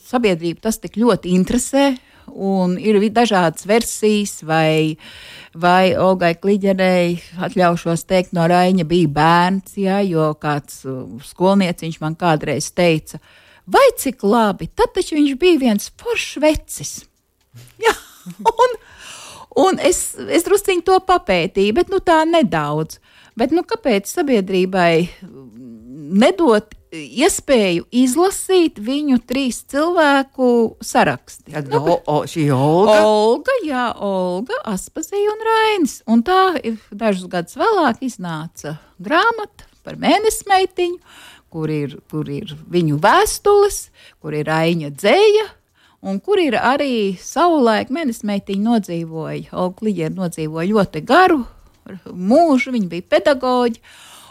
sabiedrību 0.09 0.61
tas 0.61 0.79
tik 0.79 0.97
ļoti 0.97 1.35
interesē, 1.35 1.95
un 2.27 2.77
ir 2.79 2.97
dažādas 3.11 3.67
versijas, 3.67 4.43
vai, 4.43 4.97
vai 5.53 5.95
Olgai 5.97 6.35
Kliģerei, 6.35 7.21
atļaušos 7.37 8.05
teikt, 8.05 8.33
no 8.33 8.47
Raņa 8.47 8.83
bija 8.83 9.07
bērns, 9.07 9.77
ja, 9.77 10.01
jo 10.01 10.33
kāds 10.33 10.85
uh, 10.85 11.05
skolnieciņš 11.21 11.99
man 12.01 12.15
kādreiz 12.15 12.71
teica, 12.71 13.19
ka 13.19 13.44
vai 13.65 13.85
cik 13.97 14.23
labi, 14.23 14.69
tad 14.73 14.93
taču 14.95 15.17
viņš 15.17 15.35
bija 15.41 15.61
viens 15.61 15.91
foršs 16.01 16.37
vecis. 16.43 16.93
Jā, 17.81 17.93
un, 18.51 18.77
un 19.65 19.83
es, 19.83 20.07
es 20.15 20.47
drusciņi 20.47 20.85
to 20.87 20.99
papētīju, 21.07 21.75
bet 21.77 21.91
nu, 21.93 22.01
tā 22.03 22.23
nedaudz. 22.29 22.99
Bet 23.35 23.51
nu, 23.51 23.65
kāpēc 23.67 24.07
sabiedrībai 24.07 25.07
nedot 26.15 26.71
iespēju 26.95 27.83
izlasīt 27.91 28.79
viņu 28.79 29.19
trīs 29.27 29.59
cilvēku 29.71 30.47
sarakstu? 30.83 31.51
Tad 31.51 31.67
nu, 31.73 31.81
o, 31.81 31.97
o, 32.07 32.17
šī 32.29 32.47
Olga. 32.55 32.97
Olga, 33.03 33.57
jā, 33.67 33.85
Olga, 33.99 34.59
Aspazija 34.71 35.33
un 35.33 35.45
Rainis. 35.49 35.97
Un 36.07 36.23
tā 36.27 36.39
dažus 36.91 37.27
gadus 37.31 37.59
vēlāk 37.59 38.03
iznāca 38.07 38.77
grāmata 39.03 39.67
par 39.85 39.99
mēnesi 40.01 40.47
meitiņu 40.49 40.97
kur 41.55 41.71
ir, 41.71 41.95
kur 42.11 42.27
ir 42.27 42.51
viņu 42.71 42.99
vēstules, 42.99 43.85
kur 44.19 44.35
ir 44.35 44.51
aina 44.51 44.91
dzēja. 44.91 45.47
Un 46.05 46.19
kur 46.21 46.37
ir 46.37 46.53
arī 46.59 47.15
savulaik 47.17 47.89
mēnesmeitiņa 47.95 48.61
nodzīvoja, 48.61 49.47
Olga 49.57 49.87
Ligera 49.87 50.13
nodzīvoja 50.13 50.69
ļoti 50.69 51.01
garu 51.07 51.39
mūžu, 52.05 52.73
viņa 52.75 52.89
bija 52.91 53.07
pedagoģa, 53.15 53.81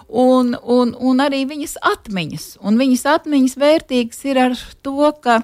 un, 0.08 0.54
un, 0.62 0.94
un 0.94 1.22
arī 1.24 1.44
viņas 1.50 1.78
atmiņas. 1.94 2.46
Un 2.62 2.78
viņas 2.78 3.04
atmiņas 3.16 3.58
vērtīgas 3.58 4.24
ir 4.28 4.40
ar 4.44 4.56
to, 4.84 5.10
ka 5.24 5.40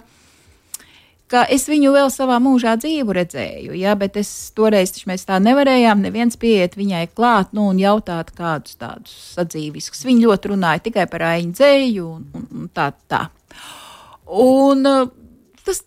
ka 1.30 1.44
es 1.52 1.68
viņu 1.70 1.92
vēl 1.94 2.10
savā 2.12 2.40
mūžā 2.42 2.74
dzīvu 2.80 3.14
redzēju, 3.14 3.74
ja, 3.78 3.94
bet 3.98 4.18
es 4.20 4.30
toreiz 4.56 4.92
mēs 5.06 5.26
tā 5.28 5.38
nevarējām 5.42 6.02
neviens 6.02 6.38
pieiet 6.40 6.74
viņai 6.78 7.06
klāt 7.14 7.54
nu, 7.56 7.68
un 7.70 7.78
jautāt 7.80 8.32
kādus 8.36 8.78
tādus 8.80 9.14
sadzīviskus. 9.36 10.02
Viņa 10.08 10.26
ļoti 10.26 10.52
runāja 10.54 10.84
tikai 10.88 11.06
par 11.10 11.26
aiņu 11.30 11.54
dzēju 11.54 12.08
un, 12.16 12.26
un, 12.34 12.48
un 12.62 12.70
tā, 12.74 12.90
tā. 13.10 13.26
Un 14.30 14.86
uh, 14.86 15.12
tas 15.66 15.82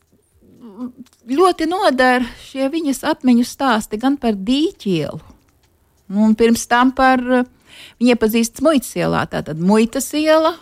ļoti 1.29 1.67
nodara 1.71 2.27
šie 2.45 2.69
viņas 2.71 3.03
atmiņu 3.13 3.47
stāsti 3.47 3.99
gan 3.99 4.15
par 4.21 4.39
dīķielu, 4.39 5.19
un 6.23 6.39
pirms 6.39 6.65
tam 6.71 6.95
par 6.95 7.23
uh, 7.23 7.45
viņa 7.99 8.15
iepazīstas 8.15 8.63
muitas 8.63 8.95
ielā, 8.99 9.25
tātad 9.32 9.60
muitas 9.60 10.10
iela, 10.17 10.56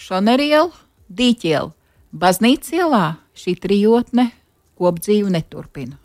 šaneriela, 0.00 0.72
dīķiela, 1.08 1.72
baznīcas 2.18 2.74
ielā 2.76 3.04
šī 3.38 3.56
trijotne 3.62 4.30
kopdzīvu 4.78 5.32
neturpina. 5.34 5.98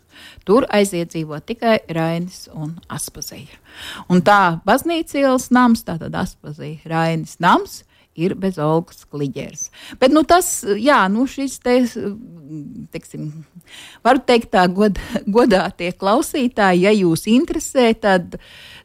Tur 0.46 0.66
aiziet 0.70 1.10
dzīvot 1.10 1.46
tikai 1.48 1.78
Rainis 1.90 2.44
un 2.54 2.76
Aspazija. 2.92 3.58
Un 4.12 4.22
tā 4.22 4.60
baznīcas 4.66 5.18
ielas 5.18 5.48
nams, 5.54 5.82
tātad 5.86 6.14
Aspazija, 6.20 6.78
Rainis 6.90 7.40
nams, 7.42 7.82
ir 8.14 8.36
bez 8.38 8.58
Olgas 8.62 9.02
kliģeres. 9.10 9.68
Bet 9.98 10.14
nu, 10.14 10.22
tas, 10.26 10.48
jā, 10.78 11.00
nu, 11.10 11.26
šis 11.30 11.58
te, 11.64 11.80
teiksim, 12.94 13.30
varu 14.06 14.22
teikt 14.26 14.52
tā 14.54 14.68
god, 14.70 15.00
godātie 15.26 15.90
klausītāji, 15.98 16.84
ja 16.86 16.94
jūs 16.94 17.26
interesē, 17.30 17.90
tad, 17.98 18.38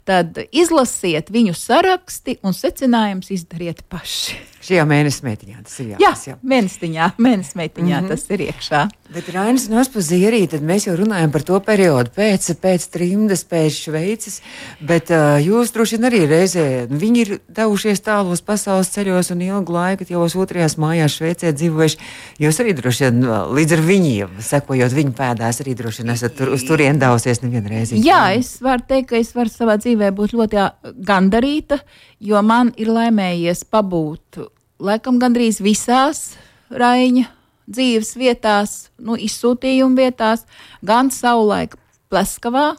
tad 0.10 0.40
izlasiet 0.50 1.30
viņu 1.34 1.54
saraksti 1.58 2.40
un 2.42 2.56
secinājums 2.58 3.30
izdariet 3.36 3.84
paši. 3.92 4.40
Šajā 4.60 4.84
mēnesī 4.90 5.24
meitiņā 5.24 5.62
tas 5.64 5.76
ir 5.80 5.92
jāsaka. 5.94 6.04
Jā, 6.04 6.12
jā. 6.28 6.38
mēnesiņā, 6.52 7.06
mēnesis 7.22 7.56
meitiņā 7.56 7.94
mm 7.94 8.08
-hmm. 8.08 8.10
tas 8.12 8.26
ir 8.34 8.42
iekšā. 8.50 8.82
Bet 9.10 9.30
Rainis 9.34 9.66
Nospazīja 9.72 10.28
arī, 10.30 10.44
tad 10.52 10.62
mēs 10.62 10.86
jau 10.86 10.94
runājam 11.00 11.32
par 11.34 11.42
to 11.42 11.58
periodu 11.66 12.12
pēc, 12.14 12.52
pēc 12.62 12.84
trimdes, 12.94 13.42
pēc 13.50 13.78
Šveices, 13.86 14.42
bet 14.82 15.10
uh, 15.10 15.40
jūs 15.42 15.72
droši 15.74 15.98
vien 15.98 16.06
arī 16.10 16.20
reizē, 16.30 16.66
nu, 16.90 17.00
viņi 17.02 17.22
ir 17.24 17.32
devušies 17.48 18.04
tālos 18.06 18.44
pasaules 18.46 18.92
ceļos 18.94 19.32
un 19.34 19.42
ilgu 19.42 19.74
laiku 19.74 20.06
uz 20.20 20.36
otrajās 20.36 20.78
mājās 20.78 21.18
Šveicē 21.18 21.54
dzīvojuši. 21.56 21.98
Jūs 22.40 22.60
arī 22.62 22.76
droši 22.78 23.08
vien 23.08 23.26
līdz 23.58 23.74
ar 23.74 23.82
viņiem, 23.90 24.30
sekojot 24.52 24.94
viņu 24.94 25.14
pēdās, 25.18 25.62
arī 25.64 25.74
droši 25.74 26.04
vien 26.04 26.14
esat 26.14 26.38
tur, 26.38 26.54
uz 26.54 26.64
turien 26.68 27.00
devusies 27.00 27.42
nevienu 27.42 27.70
reizi. 27.74 27.98
Jā, 28.06 28.36
es 28.38 28.62
varu 28.62 28.86
teikt, 28.86 29.10
ka 29.10 29.18
es 29.18 29.34
varu 29.34 29.50
savā 29.50 29.80
dzīvē 29.82 29.99
būt 30.16 30.36
ļoti 30.38 30.64
gandarīta, 31.06 31.80
jo 32.20 32.40
man 32.46 32.72
ir 32.80 32.92
laimējies 32.96 33.66
pabūt 33.70 34.40
laikam 34.80 35.20
gandrīz 35.20 35.60
visās 35.64 36.34
Raņa 36.70 37.26
dzīves 37.70 38.16
vietās, 38.18 38.74
nu, 39.02 39.18
izsūtījuma 39.18 40.06
vietās, 40.06 40.46
gan 40.86 41.10
savulaik 41.14 41.76
Pleskavā, 42.10 42.74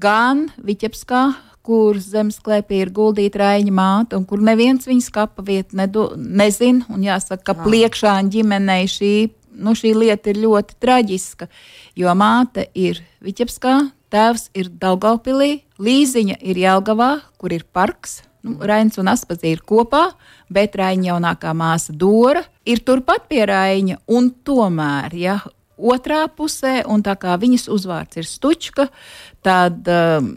gan 0.00 0.46
Viķepskā, 0.64 1.22
kur 1.64 1.98
zemesklēpī 2.00 2.80
ir 2.84 2.92
guldīta 2.96 3.42
Raņa 3.42 3.74
māte, 3.76 4.16
un 4.16 4.24
kur 4.28 4.40
neviens 4.44 4.88
viņas 4.88 5.10
kapa 5.12 5.44
vietu 5.44 5.76
nedo, 5.80 6.10
nezin, 6.16 6.82
un 6.92 7.04
jāsaka, 7.04 7.42
ka 7.50 7.56
pliekšāņa 7.66 8.32
ģimenei 8.36 8.88
šī, 8.88 9.14
nu, 9.60 9.76
šī 9.76 9.94
lieta 9.96 10.32
ir 10.32 10.40
ļoti 10.44 10.78
traģiska, 10.80 11.50
jo 12.00 12.16
māte 12.16 12.68
ir 12.76 13.02
Viķepskā, 13.24 13.76
tēvs 14.12 14.50
ir 14.58 14.72
Daugaupilī, 14.82 15.62
Līziņa 15.80 16.40
ir 16.42 16.60
Jelgavā, 16.60 17.12
kur 17.40 17.54
ir 17.56 17.64
parks, 17.72 18.20
Nu, 18.40 18.56
Rains 18.64 18.96
un 19.00 19.10
Aspazīra 19.12 19.58
ir 19.58 19.64
kopā, 19.68 20.06
bet 20.52 20.76
Raina 20.80 21.10
jaunākā 21.10 21.52
māsa 21.56 21.92
Dora 21.92 22.40
ir 22.64 22.80
turpat 22.86 23.26
pie 23.28 23.42
Raina. 23.48 23.98
Tomēr, 24.48 25.16
ja 25.20 25.34
otrā 25.76 26.22
pusē, 26.32 26.80
un 26.88 27.04
tā 27.04 27.16
kā 27.20 27.36
viņas 27.40 27.68
uzvārds 27.72 28.20
ir 28.20 28.28
Stučka, 28.28 28.88
tad 29.44 29.88
um, 29.92 30.30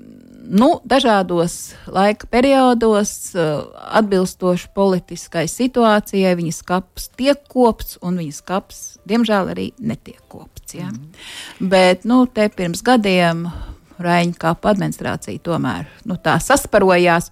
nu, 0.43 0.69
dažādos 0.83 1.73
laika 1.87 2.27
periodos, 2.31 3.13
uh, 3.35 3.71
atbilstoši 3.99 4.71
politiskai 4.75 5.45
situācijai, 5.51 6.35
viņas 6.39 6.59
kaps 6.67 7.09
tiek 7.15 7.39
kopts, 7.51 7.97
un 8.03 8.19
viņas 8.19 8.43
kaps, 8.47 8.83
diemžēl, 9.07 9.55
arī 9.55 9.71
netiek 9.79 10.19
kopts. 10.27 10.52
Ja? 10.77 10.91
Mm. 10.91 11.69
Bet 11.73 12.07
nu, 12.09 12.23
te 12.27 12.49
pirms 12.53 12.83
gadiem 12.85 13.47
Raina 14.03 14.33
kapa 14.39 14.73
administrācija 14.73 15.41
tomēr 15.43 15.85
nu, 16.09 16.17
tā 16.21 16.39
sasparojās 16.41 17.29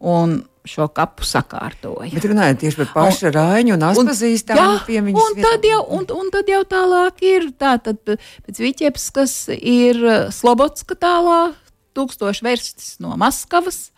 un 0.00 0.40
šo 0.68 0.86
kapu 0.92 1.24
sakārtoja. 1.24 2.10
Bet 2.12 2.26
runājot 2.28 2.60
tieši 2.60 2.80
par 2.82 2.90
pašu 2.94 3.32
rāņu 3.32 3.74
un 3.76 3.84
aspazīstāmu 3.90 4.82
piemiņas 4.86 5.22
un 5.22 5.38
tad, 5.40 5.64
jau, 5.66 5.80
un, 5.96 6.06
un 6.20 6.32
tad 6.34 6.50
jau 6.52 6.60
tālāk 6.68 7.22
ir 7.24 7.48
tā, 7.60 7.74
tad 7.82 8.00
pēc 8.04 8.60
Viķeps, 8.60 9.06
kas 9.16 9.36
ir 9.56 10.00
uh, 10.04 10.18
Slobodska 10.34 10.96
tālā, 11.00 11.40
tūkstoši 11.96 12.44
verstis 12.46 12.90
no 13.02 13.16
Maskavas. 13.20 13.88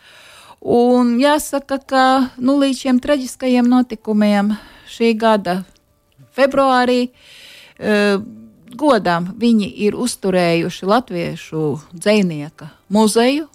Un 0.62 1.16
jāsaka, 1.18 1.80
ka 1.82 2.04
nu, 2.38 2.54
līdz 2.62 2.84
šiem 2.84 3.02
traģiskajiem 3.02 3.66
notikumiem 3.66 4.54
šī 4.92 5.16
gada 5.18 5.62
februārī 6.36 7.08
uh, 7.10 8.22
godām 8.78 9.32
viņi 9.38 9.68
ir 9.86 9.96
uzturējuši 9.98 10.88
latviešu 10.88 11.66
dzinieka 11.92 12.70
muzeju. 12.92 13.48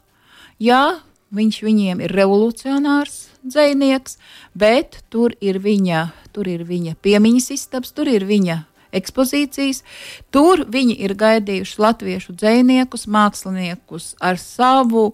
Jā, 0.58 0.98
Viņš 1.28 1.58
viņiem 1.60 2.00
ir 2.06 2.14
revolucionārs 2.16 3.26
dzinieks, 3.44 4.16
bet 4.56 5.02
tur 5.12 5.34
ir 5.44 5.60
viņa, 5.60 6.06
tur 6.32 6.48
ir 6.48 6.64
viņa 6.64 6.96
piemiņas 7.04 7.50
istabs, 7.52 7.92
tur 7.92 8.08
ir 8.08 8.24
viņa 8.24 8.62
ekspozīcijas. 8.96 9.84
Tur 10.32 10.64
viņi 10.72 10.96
ir 11.04 11.18
gaidījuši 11.20 11.82
latviešu 11.84 12.38
dziniekus, 12.40 13.10
māksliniekus 13.12 14.14
ar 14.24 14.40
savu 14.40 15.10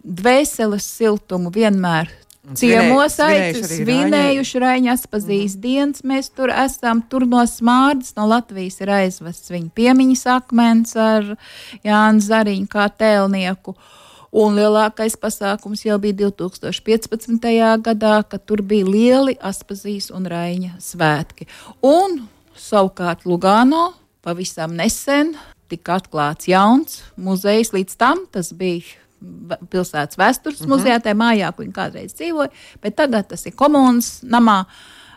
dvēseles 0.00 0.88
siltumu, 0.88 1.52
vienmēr 1.52 2.08
ciemos 2.58 3.16
aicis, 3.22 3.70
svinējuši 3.78 4.60
Raņas 4.62 5.06
pazīst 5.10 5.58
mm. 5.58 5.62
dienas. 5.62 6.02
Mēs 6.06 6.30
tur 6.34 6.50
esam, 6.50 7.02
tur 7.06 7.26
no 7.28 7.42
smārdas, 7.46 8.16
no 8.18 8.26
Latvijas 8.30 8.80
ir 8.82 8.90
aizvests 8.92 9.52
viņa 9.52 9.70
piemiņas 9.76 10.24
akmens 10.34 10.96
ar 10.98 11.34
Jānu 11.86 12.24
Zariņu 12.26 12.70
kā 12.72 12.88
tēlnieku. 12.90 13.76
Un 14.32 14.56
lielākais 14.56 15.14
pasākums 15.20 15.84
jau 15.84 15.98
bija 16.00 16.16
2015. 16.32 17.48
gadā, 17.84 18.14
kad 18.24 18.46
tur 18.48 18.62
bija 18.64 18.88
lieli 18.88 19.36
Aspazijas 19.36 20.08
un 20.10 20.26
Raņa 20.32 20.78
svētki. 20.80 21.46
Un 21.84 22.22
savukārt 22.56 23.26
Lugano 23.28 23.90
pavisam 24.24 24.72
nesen 24.78 25.36
tika 25.72 26.00
atklāts 26.00 26.48
jauns 26.50 27.02
muzejs. 27.20 27.74
Līdz 27.76 27.96
tam 28.00 28.26
tas 28.32 28.52
bija 28.56 29.01
pilsētas 29.70 30.18
vēstures 30.18 30.60
mm 30.60 30.66
-hmm. 30.66 30.74
muzejā, 30.74 30.98
tajā 31.02 31.18
mājā, 31.18 31.52
kur 31.52 31.64
viņi 31.64 31.76
kādreiz 31.76 32.16
dzīvoja, 32.18 32.50
bet 32.82 32.96
tagad 32.96 33.28
tas 33.28 33.46
ir 33.46 33.56
komunas 33.56 34.20
namā 34.22 34.64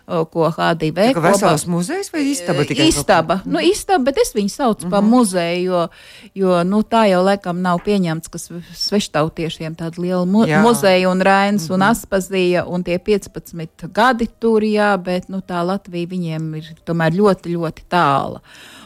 ko 0.05 0.49
HDV. 0.53 1.07
Tā 1.09 1.17
kā 1.17 1.21
vesels 1.23 1.65
muzejs 1.69 2.11
vai 2.13 2.21
istaba 2.29 2.65
tikai? 2.67 2.89
Istaba, 2.91 3.39
nu 3.49 3.61
istaba, 3.63 4.11
bet 4.11 4.19
es 4.21 4.35
viņu 4.35 4.51
saucu 4.53 4.85
mm 4.85 4.87
-hmm. 4.87 4.91
par 4.91 5.01
muzeju, 5.01 5.63
jo, 5.63 5.87
jo 6.35 6.63
nu, 6.63 6.81
tā 6.81 7.09
jau 7.09 7.23
laikam 7.25 7.61
nav 7.61 7.79
pieņemts, 7.85 8.29
ka 8.29 8.37
sveštautiešiem 8.73 9.75
tāda 9.75 9.97
liela 9.97 10.25
mu 10.25 10.45
jā. 10.45 10.61
muzeja 10.61 11.09
un 11.09 11.21
Rainas 11.21 11.63
mm 11.63 11.67
-hmm. 11.67 11.73
un 11.73 11.79
mhm. 11.79 11.89
Aspazija 11.89 12.65
un 12.65 12.83
tie 12.83 12.97
15 12.97 13.87
gadi 13.87 14.27
tur, 14.39 14.61
jā, 14.61 14.97
bet 14.97 15.29
nu, 15.29 15.37
tā 15.37 15.65
Latvija 15.65 16.07
viņiem 16.07 16.55
ir 16.55 16.75
tomēr 16.85 17.11
ļoti, 17.13 17.57
ļoti 17.57 17.81
tāla. 17.89 18.39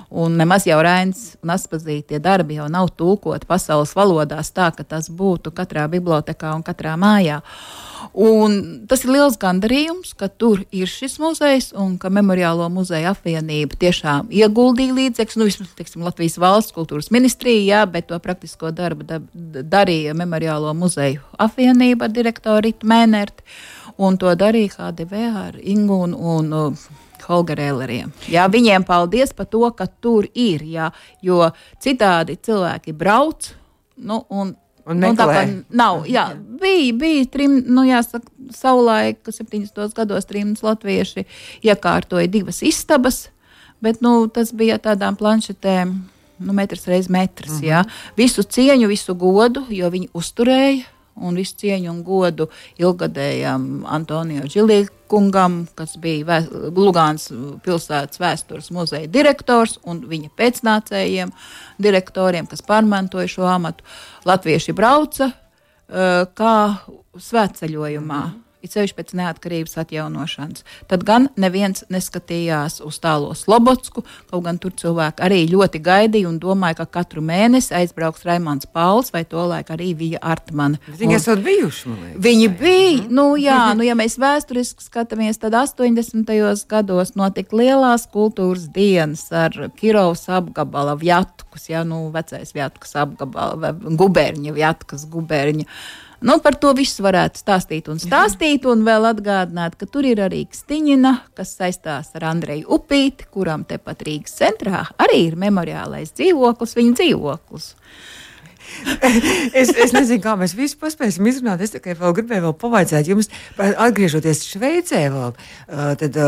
Un 0.09 0.39
nemaz 0.41 0.65
jau 0.65 0.79
Rainas 0.81 1.35
un 1.43 1.51
Aspazītie 1.53 2.17
darbi 2.17 2.55
jau 2.57 2.65
nav 2.71 2.87
tulkoti 2.97 3.45
pasaules 3.49 3.91
valodās 3.93 4.49
tā, 4.49 4.71
ka 4.73 4.81
tas 4.81 5.05
būtu 5.13 5.53
katrā 5.53 5.85
bibliotekā 5.91 6.55
un 6.57 6.63
katrā 6.65 6.95
mājā. 6.97 7.43
Un 8.17 8.55
tas 8.89 9.03
ir 9.05 9.11
liels 9.13 9.35
gandarījums, 9.37 10.15
ka 10.17 10.31
tur 10.31 10.63
ir 10.73 10.89
šis 10.89 11.19
muzejs 11.21 11.69
un 11.77 11.99
ka 12.01 12.09
Memoriālo 12.09 12.65
muzeja 12.73 13.11
apvienība 13.13 13.77
tiešām 13.77 14.31
ieguldīja 14.33 14.95
līdzekļus. 14.97 15.37
Nu, 15.37 15.45
vismaz 15.45 15.75
teiksim, 15.77 16.05
Latvijas 16.07 16.39
valsts 16.41 16.73
kultūras 16.73 17.11
ministrija, 17.13 17.61
jā, 17.67 17.83
bet 17.85 18.07
to 18.09 18.17
praktisko 18.23 18.71
darbu 18.73 19.05
da, 19.05 19.19
darīja 19.61 20.15
Memoriālo 20.17 20.73
muzeju 20.73 21.21
apvienība 21.37 22.07
ar 22.07 22.15
direktoru 22.15 22.65
Ritu 22.65 22.89
Mēnerti. 22.89 23.45
Un 23.99 24.17
to 24.17 24.33
darīja 24.33 24.89
HDV 24.89 25.23
ar 25.43 25.61
Ingu 25.61 26.01
un, 26.07 26.15
un 26.15 26.51
Holgerēleriem. 27.29 28.11
Jā, 28.31 28.47
viņiem 28.51 28.85
paldies 28.87 29.33
par 29.37 29.49
to, 29.51 29.61
ka 29.77 29.87
tur 30.01 30.27
ir, 30.33 30.63
jā, 30.65 30.89
jo 31.25 31.51
citādi 31.81 32.39
cilvēki 32.41 32.95
brauc. 32.97 33.51
Nu, 33.99 34.23
un, 34.29 34.55
Un 34.89 34.97
nu, 34.97 35.11
tā 35.13 35.25
kā 35.29 35.41
nav, 35.69 36.07
jā, 36.09 36.23
bija, 36.57 36.93
bija 36.97 37.25
trim, 37.29 37.59
nu, 37.69 37.83
jāsaka, 37.85 38.25
savulaik, 38.55 39.19
70. 39.21 39.83
gados 39.93 40.25
trījus 40.25 40.63
latvieši 40.65 41.27
iekārtoja 41.67 42.25
divas 42.31 42.63
istabas, 42.65 43.27
bet, 43.85 43.99
nu, 44.01 44.23
tas 44.33 44.49
bija 44.49 44.79
tādām 44.81 45.19
planšetēm, 45.19 45.91
nu, 46.41 46.55
metrs 46.57 46.87
reiz 46.89 47.05
metrs, 47.05 47.59
uh 47.59 47.59
-huh. 47.59 47.67
jā. 47.69 47.83
Mhm. 47.83 48.15
Visu 48.17 48.41
cieņu, 48.41 48.87
visu 48.89 49.13
godu, 49.13 49.65
jo 49.69 49.89
viņi 49.93 50.09
uzturēja 50.13 50.87
un 51.21 51.37
visu 51.39 51.55
cieņu 51.61 51.91
un 51.91 52.01
godu 52.03 52.49
ilgadējam 52.79 53.85
Antonio 53.89 54.47
Žilīkungam, 54.49 55.61
kas 55.75 55.97
bija 56.01 56.41
Lugāns 56.75 57.29
pilsētas 57.65 58.21
vēstures 58.21 58.71
muzeja 58.75 59.07
direktors 59.11 59.77
un 59.83 60.03
viņa 60.09 60.33
pēcnācējiem, 60.39 61.31
direktoriem, 61.81 62.49
kas 62.49 62.65
pārmantoja 62.65 63.29
šo 63.31 63.47
amatu. 63.49 63.83
Latvieši 64.25 64.75
brauca 64.77 65.31
kā 65.89 66.59
svētceļojumā. 67.17 68.21
Mm 68.25 68.29
-hmm 68.29 68.48
it 68.63 68.73
sevišķi 68.73 68.97
pēc 68.97 69.13
neatkarības 69.19 69.77
atjaunošanas. 69.83 70.65
Tad 70.91 71.03
gan 71.07 71.29
neviens 71.39 71.85
neskatījās 71.91 72.79
uz 72.85 72.99
tālo 73.03 73.31
Slobodsku, 73.37 74.03
kaut 74.31 74.43
gan 74.45 74.59
tur 74.61 74.73
cilvēki 74.75 75.23
arī 75.25 75.41
ļoti 75.51 75.81
gaidīja 75.83 76.29
un 76.29 76.39
domāja, 76.41 76.81
ka 76.81 76.89
katru 76.99 77.23
mēnesi 77.25 77.73
aizbrauks 77.77 78.25
Raimons 78.27 78.67
Pauls 78.73 79.13
vai 79.15 79.23
tolaik 79.29 79.71
arī 79.73 79.93
Vija 79.99 80.21
Artmana. 80.21 80.79
Viņi 80.99 81.17
esat 81.17 81.43
bijuši, 81.45 81.87
man 81.89 82.01
liekas. 82.03 82.23
Viņi 82.27 82.49
bija, 82.59 83.03
mm 83.03 83.17
nu 83.19 83.25
jā, 83.39 83.57
nu 83.77 83.85
ja 83.85 83.95
mēs 83.97 84.17
vēsturiski 84.21 84.83
skatāmies, 84.85 85.39
tad 85.41 85.55
80. 85.57 86.29
gados 86.69 87.13
notika 87.19 87.57
lielās 87.59 88.05
kultūras 88.11 88.67
dienas 88.73 89.25
ar 89.35 89.55
Kirovas 89.79 90.27
apgabala 90.31 90.95
Vjatkus, 90.99 91.69
ja, 91.71 91.83
nu 91.87 92.07
vecais 92.13 92.53
Vjatkus 92.55 92.95
apgabala, 92.99 93.57
vai 93.59 93.97
guberņa 93.99 94.53
Vjatkas 94.55 95.07
guberņa. 95.09 95.67
Nu, 96.21 96.35
par 96.43 96.57
to 96.59 96.73
visu 96.75 97.03
varētu 97.05 97.39
stāstīt 97.39 97.87
un 97.91 97.99
stāstīt, 98.01 98.65
un 98.67 98.81
vēl 98.83 99.07
atgādināt, 99.07 99.77
ka 99.79 99.87
tur 99.87 100.03
ir 100.07 100.19
arī 100.25 100.41
Stiņina, 100.51 101.13
kas 101.37 101.53
saistās 101.55 102.11
ar 102.19 102.25
Andreju 102.33 102.67
Upīti, 102.75 103.29
kuram 103.31 103.63
tepat 103.69 104.03
Rīgas 104.03 104.35
centrā 104.41 104.83
arī 104.99 105.21
ir 105.29 105.37
memoriālais 105.39 106.11
dzīvoklis, 106.17 106.75
viņa 106.75 106.97
dzīvoklis 106.99 107.69
es, 109.61 109.71
es 109.73 109.93
nezinu, 109.95 110.21
kā 110.23 110.35
mēs 110.39 110.55
visu 110.57 110.77
paspēsim 110.81 111.27
izrunāt. 111.29 111.63
Es 111.63 111.73
tikai 111.75 111.95
vēl 111.99 112.15
gribēju 112.17 112.45
vēl 112.47 112.55
pavaicāt 112.59 113.09
jums, 113.09 113.29
atgriežoties 113.57 114.43
Šveicē, 114.49 115.01
vēl, 115.13 115.33
tad 116.01 116.19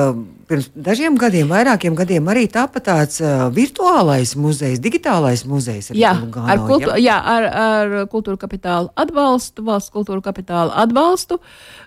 pirms 0.49 0.69
dažiem 0.75 1.17
gadiem, 1.21 1.51
vairākiem 1.51 1.97
gadiem 1.97 2.31
arī 2.31 2.47
tāpat 2.51 2.87
tāds 2.89 3.21
virtuālais 3.55 4.35
muzejs, 4.39 4.81
digitālais 4.83 5.45
muzejs. 5.47 5.91
Jā, 5.97 6.13
Lugano, 6.19 6.47
ar, 6.51 6.63
kultu, 6.67 6.91
jā? 6.95 7.01
jā 7.11 7.19
ar, 7.33 7.49
ar 7.65 7.97
kultūra 8.11 8.39
kapitāla 8.41 8.91
atbalstu, 8.99 9.65
valsts 9.67 9.93
kultūra 9.93 10.23
kapitāla 10.25 10.75
atbalstu. 10.83 11.39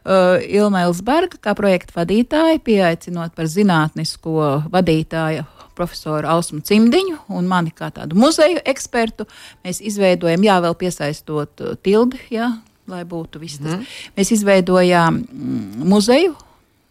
Uh, 0.05 0.37
Ilma 0.53 0.85
Elsberga, 0.85 1.38
kā 1.40 1.55
projekta 1.57 2.03
vadītāja, 2.03 2.61
pieaicinot 2.64 3.33
par 3.37 3.49
zinātnisko 3.49 4.64
vadītāju 4.73 5.47
profesoru 5.77 6.29
Ausmu 6.35 6.63
Cimdiņu 6.65 7.19
un 7.35 7.49
mani 7.51 7.73
kā 7.75 7.91
tādu 7.95 8.19
muzeju 8.19 8.63
ekspertu. 8.65 9.27
Mēs 9.65 9.83
izveidojam, 9.85 10.45
jā, 10.47 10.61
vēl 10.65 10.77
piesaistot 10.79 11.65
uh, 11.65 11.75
tildi, 11.83 12.21
jā, 12.35 12.51
lai 12.91 13.03
būtu 13.09 13.43
viss 13.43 13.63
tas. 13.63 13.79
Mm. 13.79 13.91
Mēs 14.19 14.33
izveidojām 14.39 15.21
mm, 15.25 15.85
muzeju, 15.91 16.35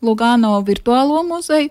Lugano 0.04 0.58
virtuālo 0.67 1.22
muzeju, 1.24 1.69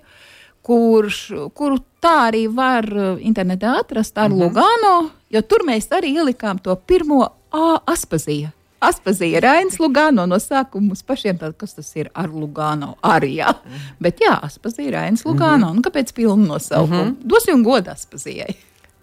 kurš, 0.64 1.18
kuru 1.52 1.82
tā 2.00 2.14
arī 2.30 2.46
var 2.48 2.88
uh, 2.88 3.20
internetā 3.20 3.76
atrast 3.82 4.18
ar 4.18 4.30
mm 4.30 4.34
-hmm. 4.34 4.42
Lugano, 4.42 5.10
jo 5.30 5.42
tur 5.42 5.66
mēs 5.66 5.90
arī 5.90 6.16
ielikām 6.16 6.58
to 6.62 6.76
pirmo 6.76 7.28
A 7.52 7.76
aspazīju 7.86 8.48
Aspazīja 8.82 9.40
Rainis 9.44 9.78
Lugano 9.78 10.24
no 10.26 10.38
sākuma 10.42 10.90
mums 10.90 11.04
pašiem, 11.06 11.38
tad, 11.38 11.54
kas 11.60 11.76
tas 11.76 11.90
ir 11.96 12.10
ar 12.18 12.32
Lugano 12.34 12.96
arī, 13.06 13.36
jā. 13.38 13.52
Mm. 13.54 13.84
Bet 14.02 14.22
jā, 14.24 14.34
Aspazīja 14.42 14.96
Rainis 14.96 15.24
Lugano, 15.24 15.68
mm 15.68 15.70
-hmm. 15.70 15.76
nu 15.76 15.82
kāpēc 15.86 16.12
pilnu 16.12 16.46
nosaukumu? 16.46 17.04
Mm 17.04 17.10
-hmm. 17.10 17.28
Dosim 17.34 17.64
godu 17.64 17.90
Aspazījai. 17.90 18.54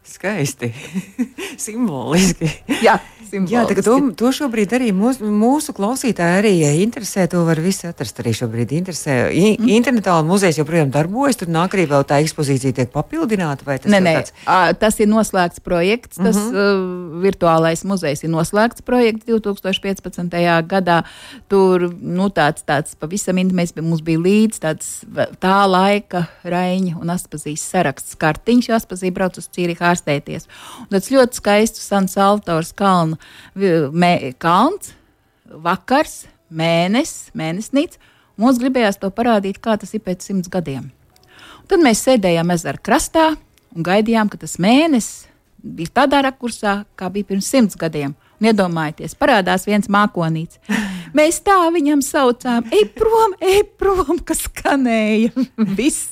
Skaisti. 0.10 0.72
Simboliski. 1.65 2.50
Jā, 2.82 2.95
simboliski. 3.30 3.54
Jā, 3.54 3.84
to, 3.86 3.98
to 4.17 4.32
šobrīd 4.34 4.72
arī 4.74 4.89
mūsu, 4.95 5.28
mūsu 5.30 5.74
klausītāji 5.78 6.39
arī 6.39 6.54
interesē. 6.82 7.28
To 7.30 7.43
var 7.45 7.62
visi 7.62 7.86
atrast 7.89 8.17
arī 8.24 8.34
šobrīd. 8.34 8.74
Interesē. 8.80 9.17
I, 9.30 9.52
mm. 9.54 9.69
Internetā 9.78 10.15
muzejs 10.26 10.58
joprojām 10.62 10.89
darbojas. 10.93 11.38
Tur 11.39 11.52
nāk 11.54 11.76
arī 11.78 11.86
vēl 11.91 12.06
tā 12.10 12.22
ekspozīcija 12.24 12.78
tiek 12.80 12.93
papildināta. 12.93 13.67
Tas, 13.69 13.86
nē, 13.91 14.00
nē. 14.02 14.15
Tāds... 14.17 14.34
À, 14.50 14.74
tas 14.74 14.98
ir 14.98 15.12
noslēgts 15.12 15.62
projekts. 15.65 16.17
Tas 16.17 16.38
mm 16.38 16.50
-hmm. 16.50 16.58
uh, 16.58 17.22
virtuālais 17.28 17.86
muzejs 17.86 18.26
ir 18.26 18.34
noslēgts 18.34 18.82
projekts 18.86 19.30
2015. 19.30 20.65
gadā. 20.65 21.04
Tur 21.48 21.89
nu, 22.02 22.32
tāds, 22.34 22.65
tāds 22.65 22.98
pavisam 22.98 23.38
intimēs, 23.38 23.76
mums 23.82 24.02
bija 24.02 24.19
līdz 24.26 24.60
tāds 24.60 25.06
tā 25.39 25.60
laika 25.69 26.26
Raiņa 26.43 26.98
un 26.98 27.13
Aspazīs 27.13 27.62
saraksts 27.62 28.17
kartiņš. 28.17 28.74
Aspazī 28.74 29.12
brauc 29.13 29.38
uz 29.38 29.50
Cīriku 29.54 29.86
ārstēties. 29.99 30.47
Un 30.85 30.93
tas 30.93 31.12
ļoti 31.12 31.39
skaists 31.39 31.83
San 31.83 32.07
Saltors 32.07 32.71
kalna, 32.73 33.17
mē, 33.55 34.33
kalns, 34.39 34.93
vakars, 35.49 36.27
mēnesis, 36.49 37.31
mēnesnīca. 37.38 37.99
Mums 38.39 38.59
gribējās 38.62 38.99
to 38.99 39.09
parādīt, 39.12 39.59
kā 39.59 39.75
tas 39.77 39.93
ir 39.93 40.01
pēc 40.01 40.23
simts 40.23 40.49
gadiem. 40.49 40.91
Un 41.59 41.67
tad 41.67 41.83
mēs 41.83 42.05
sēdējām 42.05 42.51
ezera 42.55 42.79
krastā 42.79 43.33
un 43.75 43.83
gaidījām, 43.83 44.29
ka 44.29 44.39
tas 44.39 44.57
mēnesis 44.59 45.27
bija 45.59 45.91
tādā 46.01 46.23
rakursā, 46.23 46.85
kā 46.95 47.09
bija 47.12 47.27
pirms 47.33 47.49
simts 47.51 47.77
gadiem. 47.77 48.15
Un 48.39 48.47
iedomājieties, 48.47 49.17
parādās 49.19 49.67
viens 49.67 49.89
mākonīts. 49.91 50.62
Mēs 51.17 51.39
tā 51.45 51.58
viņam 51.74 52.04
saucām, 52.06 52.67
ej 52.76 52.86
prom, 52.95 53.34
ej 53.41 53.63
prom, 53.80 54.19
kas 54.26 54.43
skanēja. 54.45 55.32
Viss. 55.78 56.12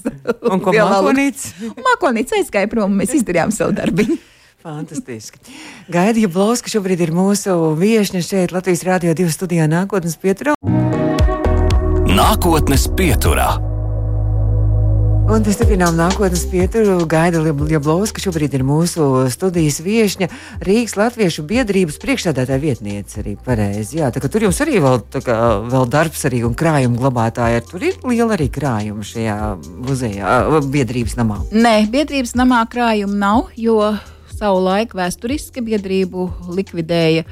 Un 0.49 0.63
ko 0.63 0.73
mākonīts? 0.73 1.51
Mākonīts 1.75 2.39
aizgāja 2.39 2.69
prom, 2.71 2.91
un 2.91 3.03
mēs 3.03 3.13
izdarījām 3.19 3.53
savu 3.55 3.75
darbiņu. 3.77 4.17
Fantastiski. 4.67 5.39
Gaidīja 5.93 6.27
Blauska 6.33 6.71
šobrīd 6.73 7.05
ir 7.05 7.13
mūsu 7.15 7.53
viesne 7.79 8.23
šeit 8.25 8.51
Latvijas 8.55 8.83
Rādio 8.87 9.13
2 9.15 9.31
studijā 9.31 9.69
nākotnes 9.71 10.17
pieturā. 10.19 10.57
Nākotnes 12.09 12.89
pieturā. 12.97 13.76
Un 15.27 15.43
tas 15.43 15.57
turpinām 15.59 15.97
nākotnes 15.99 16.45
pieturu. 16.47 17.01
Gaida 17.11 17.41
Lieblovska 17.43 18.21
šobrīd 18.23 18.53
ir 18.55 18.61
mūsu 18.63 19.25
studijas 19.27 19.81
viešņa 19.83 20.29
Rīgas 20.63 20.95
Latviešu 20.95 21.43
biedrības 21.49 21.97
priekšstādātāja 21.99 22.61
vietniece 22.63 23.19
arī 23.19 23.33
pareizi. 23.43 23.97
Jā, 23.99 24.07
tā 24.15 24.23
ka 24.23 24.31
tur 24.31 24.45
jums 24.47 24.61
arī 24.63 24.79
vēl, 24.85 25.01
kā, 25.19 25.35
vēl 25.67 25.89
darbs 25.91 26.23
arī 26.29 26.39
un 26.47 26.55
krājuma 26.55 27.01
glabātāja. 27.01 27.65
Tur 27.67 27.83
ir 27.89 27.99
liela 28.07 28.37
arī 28.37 28.47
krājuma 28.55 29.03
šajā 29.03 29.37
muzejā, 29.89 30.39
biedrības 30.71 31.19
namā. 31.19 31.41
Nē, 31.51 31.75
biedrības 31.91 32.37
namā 32.39 32.63
krājuma 32.71 33.19
nav, 33.27 33.51
jo 33.59 33.91
savu 34.31 34.63
laiku 34.63 35.01
vēsturiski 35.01 35.67
biedrību 35.67 36.31
likvidēja 36.55 37.27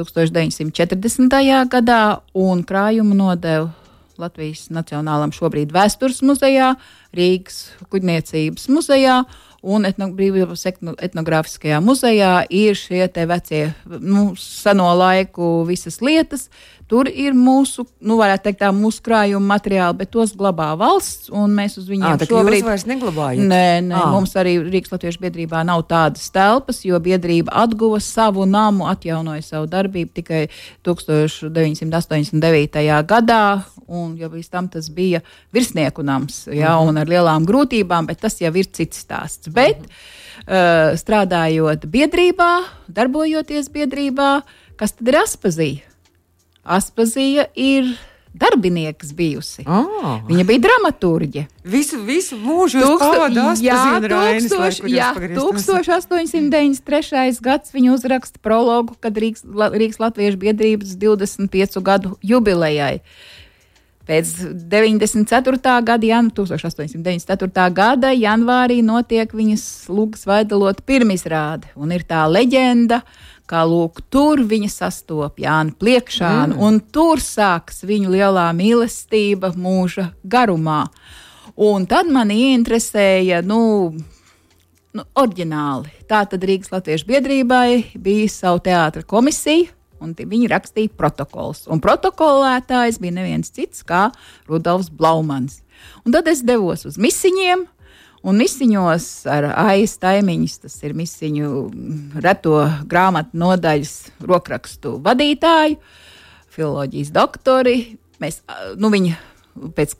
1940. 0.00 1.40
gadā 1.76 2.04
un 2.32 2.64
krājumu 2.64 3.20
nodevu 3.20 3.83
Latvijas 4.20 4.68
Nacionālajam 4.74 5.32
šobrīd 5.34 5.72
vēstures 5.74 6.22
muzejā, 6.26 6.74
Rīgas 7.14 7.74
kuģniecības 7.92 8.68
muzejā 8.72 9.22
un 9.64 9.88
Brīvības 9.88 10.66
etnogrāfiskajā 10.68 11.80
muzejā 11.84 12.32
ir 12.52 12.78
šie 12.78 13.08
vecie, 13.28 13.62
nu, 13.86 14.32
seno 14.38 14.90
laiku 14.98 15.64
visas 15.68 16.00
lietas. 16.04 16.48
Tur 16.94 17.08
ir 17.10 17.34
mūsu, 17.34 17.82
nu, 18.06 18.14
varētu 18.20 18.44
teikt, 18.44 18.60
tā 18.60 18.68
mūsu 18.70 19.02
krājuma 19.02 19.56
materiāli, 19.56 19.96
bet 19.98 20.12
tos 20.14 20.30
glabā 20.38 20.68
valsts, 20.78 21.26
un 21.34 21.50
mēs 21.56 21.72
uz 21.80 21.88
viņiem 21.90 22.06
à, 22.06 22.26
šobrīd 22.30 22.62
vairs 22.62 22.84
neglabājam. 22.86 23.48
Nē, 23.50 23.80
nē 23.88 23.96
à. 23.98 24.02
mums 24.12 24.30
arī 24.38 24.52
Rīgas 24.62 24.92
Latviešu 24.92 25.18
biedrībā 25.24 25.64
nav 25.66 25.82
tādas 25.90 26.28
telpas, 26.30 26.84
jo 26.86 26.94
biedrība 27.02 27.50
atguva 27.64 27.98
savu 27.98 28.46
namu, 28.46 28.86
atjaunoja 28.86 29.42
savu 29.42 29.66
darbību 29.72 30.14
tikai 30.20 30.44
1989. 30.86 32.84
gadā, 33.10 33.46
un 33.90 34.12
jau 34.20 34.30
līdz 34.36 34.50
tam 34.52 34.68
tas 34.70 34.86
bija 34.94 35.18
virsnieku 35.56 36.06
nams, 36.06 36.46
ja, 36.46 36.76
mm 36.76 36.78
-hmm. 36.78 36.88
un 36.88 36.96
ar 37.02 37.10
lielām 37.10 37.42
grūtībām, 37.48 38.06
bet 38.06 38.22
tas 38.22 38.38
jau 38.38 38.54
ir 38.54 38.70
cits 38.70 39.02
stāsts. 39.02 39.50
Bet, 39.50 39.78
mm 39.80 39.86
-hmm. 39.86 40.46
uh, 40.46 40.94
strādājot 41.02 41.90
biedrībā, 41.90 42.62
darbojoties 42.86 43.68
biedrībā, 43.68 44.42
kas 44.76 44.92
tad 44.92 45.08
ir 45.08 45.14
aspazīja? 45.24 45.93
Aspazīja 46.64 47.46
ir 47.54 47.94
darbinieks 48.34 49.12
bijusi. 49.14 49.62
Oh. 49.68 50.18
Viņa 50.26 50.44
bija 50.48 50.62
dramaturģe. 50.64 51.44
Visu, 51.70 52.00
visu 52.06 52.38
mūžu 52.40 52.82
pavadījis 52.98 53.62
jā, 53.62 53.78
tūkstoš, 54.02 54.80
jā, 54.90 55.12
1893. 55.38 57.38
gads 57.44 57.74
viņa 57.74 57.94
uzraksta 57.94 58.42
prologu, 58.42 58.98
kad 59.00 59.22
Rīgas, 59.22 59.46
Rīgas 59.76 60.02
Latviešu 60.02 60.42
biedrības 60.42 60.98
25 60.98 61.80
gadu 61.86 62.16
jubilejai. 62.26 62.98
Pēc 64.04 64.34
94. 64.68 65.78
gada, 65.86 66.04
jan, 66.04 66.26
1894. 66.28 67.68
gada 67.72 68.10
janvārī 68.12 68.82
notiek 68.84 69.30
viņas 69.32 69.62
lūgas 69.88 70.26
vaidalot 70.28 70.82
pirmizrāde. 70.84 71.70
Un 71.72 71.94
ir 71.94 72.04
tā 72.04 72.26
leģenda, 72.28 73.00
kā 73.50 73.64
lūk, 73.68 74.00
tur 74.12 74.42
viņa 74.48 74.70
sastop 74.72 75.38
Jānu 75.42 75.76
Pliekšānu, 75.80 76.56
mm. 76.56 76.64
un 76.64 76.80
tur 76.94 77.22
sāks 77.22 77.84
viņu 77.86 78.14
lielā 78.14 78.48
mīlestība 78.56 79.52
mūža 79.56 80.10
garumā. 80.24 80.84
Un 81.54 81.86
tad 81.86 82.08
man 82.10 82.32
ieinteresēja, 82.34 83.42
nu, 83.46 83.92
nu 84.96 85.06
oriģināli. 85.20 85.92
Tā 86.10 86.24
tad 86.30 86.46
Rīgas 86.48 86.72
Latviešu 86.74 87.08
biedrībai 87.12 87.68
bija 87.94 88.32
savu 88.32 88.64
teātra 88.64 89.04
komisiju 89.06 89.70
un 90.04 90.14
viņi 90.16 90.50
rakstīja 90.52 90.92
protokols. 90.98 91.64
Un 91.70 91.82
protokolētājs 91.84 93.00
bija 93.02 93.18
neviens 93.20 93.52
cits 93.54 93.84
kā 93.86 94.08
Rudolfs 94.50 94.90
Blaumans. 94.92 95.62
Un 96.04 96.14
tad 96.14 96.28
es 96.30 96.42
devos 96.46 96.84
uz 96.88 96.98
misiņiem. 97.00 97.66
Un 98.24 98.38
misiņos 98.40 99.06
ar 99.28 99.50
aiz 99.52 99.98
taimiņus, 100.00 100.56
tas 100.62 100.78
ir 100.86 100.94
misiņu 100.96 101.48
reto 102.24 102.56
grāmatu 102.88 103.36
nodaļas 103.36 103.92
rokrakstu 104.24 104.94
vadītāju, 105.04 105.76
filozofijas 106.54 107.12
doktori. 107.12 107.76
Mēs, 108.24 108.40
nu, 108.80 108.88
viņa 108.94 109.18
pēc 109.76 109.92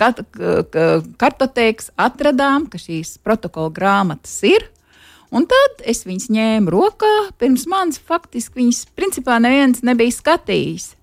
kartotēkas 1.21 1.93
atradām, 2.01 2.65
ka 2.73 2.81
šīs 2.81 3.19
protokola 3.21 3.75
grāmatas 3.77 4.39
ir. 4.49 4.71
Un 5.35 5.45
tad 5.51 5.85
es 5.85 6.05
viņas 6.07 6.31
ņēmu 6.33 6.73
rokā, 6.73 7.15
pirms 7.43 7.67
manis 7.69 8.01
faktiski 8.01 8.63
viņas 8.63 8.85
principā 8.97 9.37
neviens 9.43 9.83
nebija 9.85 10.15
skatījis. 10.15 10.94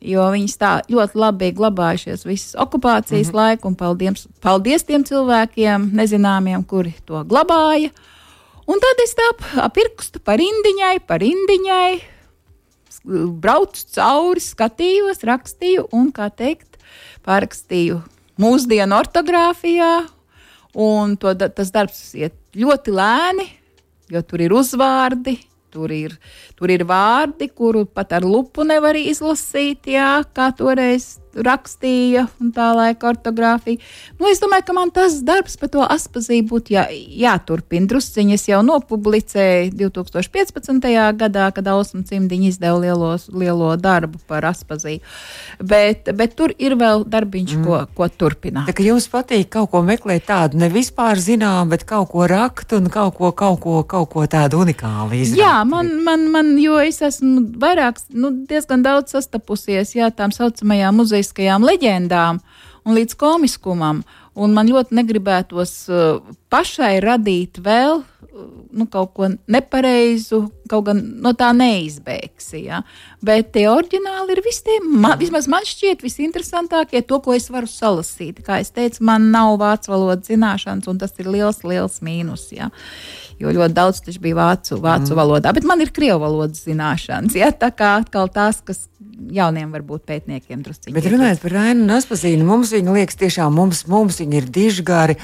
Jo 0.00 0.30
viņas 0.32 0.56
tā 0.56 0.70
ļoti 0.88 1.18
labi 1.20 1.44
bija 1.44 1.56
glabājušies 1.58 2.24
visas 2.24 2.54
okupācijas 2.56 3.26
mm 3.26 3.32
-hmm. 3.32 3.36
laiku, 3.36 3.68
un 3.68 3.74
paldies, 3.76 4.26
paldies 4.40 4.84
tiem 4.84 5.04
cilvēkiem, 5.04 5.90
nezināmiem, 5.92 6.64
kuri 6.64 6.94
to 7.04 7.24
glabāja. 7.24 7.90
Un 8.66 8.80
tad 8.80 9.02
es 9.04 9.14
tā 9.18 9.28
apirkstu 9.60 10.20
par 10.24 10.40
indiņai, 10.40 11.00
par 11.06 11.20
indiņai, 11.20 12.00
braucu 13.40 13.84
cauri, 13.94 14.40
skatījos, 14.40 15.24
rakstīju 15.26 15.88
un, 15.92 16.12
kā 16.12 16.30
teikt, 16.30 16.78
pārrakstīju 17.26 18.00
mūsdienu 18.40 18.96
ortogrāfijā. 18.96 20.06
Un 20.74 21.16
to, 21.16 21.34
tas 21.34 21.72
darbs 21.74 22.14
iet 22.14 22.36
ļoti 22.54 22.94
lēni, 22.94 23.46
jo 24.10 24.22
tur 24.22 24.40
ir 24.40 24.52
uzvārdi, 24.54 25.38
tur 25.70 25.92
ir, 25.94 26.16
tur 26.58 26.72
ir 26.74 26.84
vārdi, 26.88 27.50
kuru 27.54 27.86
pat 27.86 28.16
ar 28.18 28.26
lupu 28.26 28.66
nevar 28.66 28.98
izlasīt, 28.98 29.86
jā, 29.94 30.20
kā 30.34 30.50
toreiz 30.56 31.19
rakstīja 31.34 32.26
un 32.40 32.50
tā 32.54 32.70
laika 32.76 33.10
ortogrāfija. 33.10 33.80
Nu, 34.18 34.28
es 34.30 34.40
domāju, 34.42 34.66
ka 34.66 34.76
man 34.76 34.92
tas 34.94 35.20
darbs 35.26 35.56
par 35.60 35.70
to 35.72 35.84
aspazīju 35.84 36.46
būtu 36.50 36.74
jā, 36.74 36.86
jāturpina. 36.90 37.88
Drusciņi 37.90 38.36
es 38.36 38.46
jau 38.50 38.60
nopublicēju 38.66 39.72
2015. 39.78 40.88
gadā, 41.20 41.48
kad 41.54 41.70
Ausma 41.70 42.02
Cimdiņa 42.06 42.50
izdeva 42.50 42.78
lielo, 42.82 43.12
lielo 43.32 43.70
darbu 43.80 44.20
par 44.30 44.48
aspazīju. 44.50 45.02
Bet, 45.60 46.10
bet 46.16 46.36
tur 46.38 46.54
ir 46.58 46.76
vēl 46.80 47.06
darbiņš, 47.10 47.56
mm. 47.56 47.66
ko, 47.66 47.80
ko 47.96 48.10
turpināt. 48.10 48.70
Tā, 48.70 48.86
jums 48.86 49.06
patīk 49.10 49.50
kaut 49.54 49.70
ko 49.72 49.84
meklēt 49.86 50.26
tādu 50.28 50.60
ne 50.60 50.70
vispār 50.72 51.20
zinām, 51.20 51.70
bet 51.72 51.86
kaut 51.88 52.10
ko 52.12 52.26
rakt 52.30 52.74
un 52.76 52.90
kaut 52.92 53.16
ko, 53.18 53.32
kaut 53.36 53.60
ko, 53.62 53.80
kaut 53.88 54.10
ko 54.12 54.26
tādu 54.30 54.64
unikālu 54.64 55.20
izdarīt. 55.20 55.42
Jā, 55.44 55.54
man, 55.68 55.92
man, 56.04 56.26
man, 56.32 56.52
jo 56.60 56.80
es 56.82 57.00
esmu 57.06 57.46
vairāk, 57.60 58.02
nu, 58.16 58.32
diezgan 58.50 58.84
daudz 58.86 59.14
sastapusies, 59.14 59.94
jā, 59.96 60.10
tām 60.14 60.34
saucamajām 60.34 61.00
muzeja 61.00 61.19
vēsturiskajām 61.20 61.66
leģendām 61.66 62.40
un 62.84 62.96
līdz 62.96 63.16
komiskumam. 63.20 64.04
Un 64.40 64.54
man 64.54 64.70
ļoti 64.70 64.94
negribētos 64.94 65.72
uh, 65.90 66.20
pašai 66.48 67.00
radīt 67.02 67.58
vēl 67.60 67.98
uh, 67.98 68.44
nu, 68.72 68.86
kaut 68.86 69.10
ko 69.16 69.26
nepareizu, 69.50 70.44
kaut 70.70 70.86
gan 70.86 71.00
no 71.20 71.32
tā 71.36 71.50
neizbēgsi. 71.52 72.62
Ja? 72.68 72.80
Bet 73.26 73.50
tie 73.52 73.66
oriģināli 73.68 74.36
ir 74.36 74.42
visi 74.44 74.78
man, 74.86 75.18
vismaz 75.20 75.48
man 75.50 75.66
šķiet, 75.66 76.04
visinteresantākie, 76.06 77.02
to, 77.02 77.18
ko 77.20 77.34
es 77.34 77.50
varu 77.50 77.68
salasīt. 77.68 78.40
Kā 78.46 78.62
jau 78.62 78.70
teicu, 78.78 79.02
man 79.04 79.28
nav 79.34 79.58
vācu 79.60 79.92
valodas 79.92 80.30
zināšanas, 80.30 80.88
un 80.88 81.02
tas 81.02 81.12
ir 81.18 81.28
liels, 81.28 81.60
liels 81.66 81.98
mīnus. 82.06 82.46
Ja? 82.54 82.70
Jo 83.42 83.52
ļoti 83.56 83.76
daudz 83.76 84.04
tas 84.06 84.20
bija 84.22 84.38
vācu, 84.38 84.78
vācu 84.78 85.10
mm. 85.10 85.18
valodā, 85.18 85.52
bet 85.56 85.66
man 85.68 85.82
ir 85.82 85.92
krievu 85.96 86.22
valodas 86.22 86.62
zināšanas. 86.68 87.36
Ja? 87.36 87.50
Tā 87.50 87.74
kā 87.74 87.96
atkal 88.04 88.30
tās, 88.32 88.62
kas 88.64 88.86
jauniem 89.34 89.70
varbūt 89.74 90.06
pētniekiem 90.08 90.64
druskuļi. 90.64 90.96
Bet 90.96 91.08
runājot 91.12 91.44
par 91.44 91.54
Rainu 91.58 91.84
un 91.84 91.94
Aspazīnu, 91.98 92.46
mums 92.48 92.72
viņa 92.74 92.96
liekas 92.96 93.20
tiešām, 93.20 93.54
mums, 93.54 93.84
mums 93.90 94.20
viņa 94.22 94.40
ir 94.40 94.48
dižgari 94.54 95.16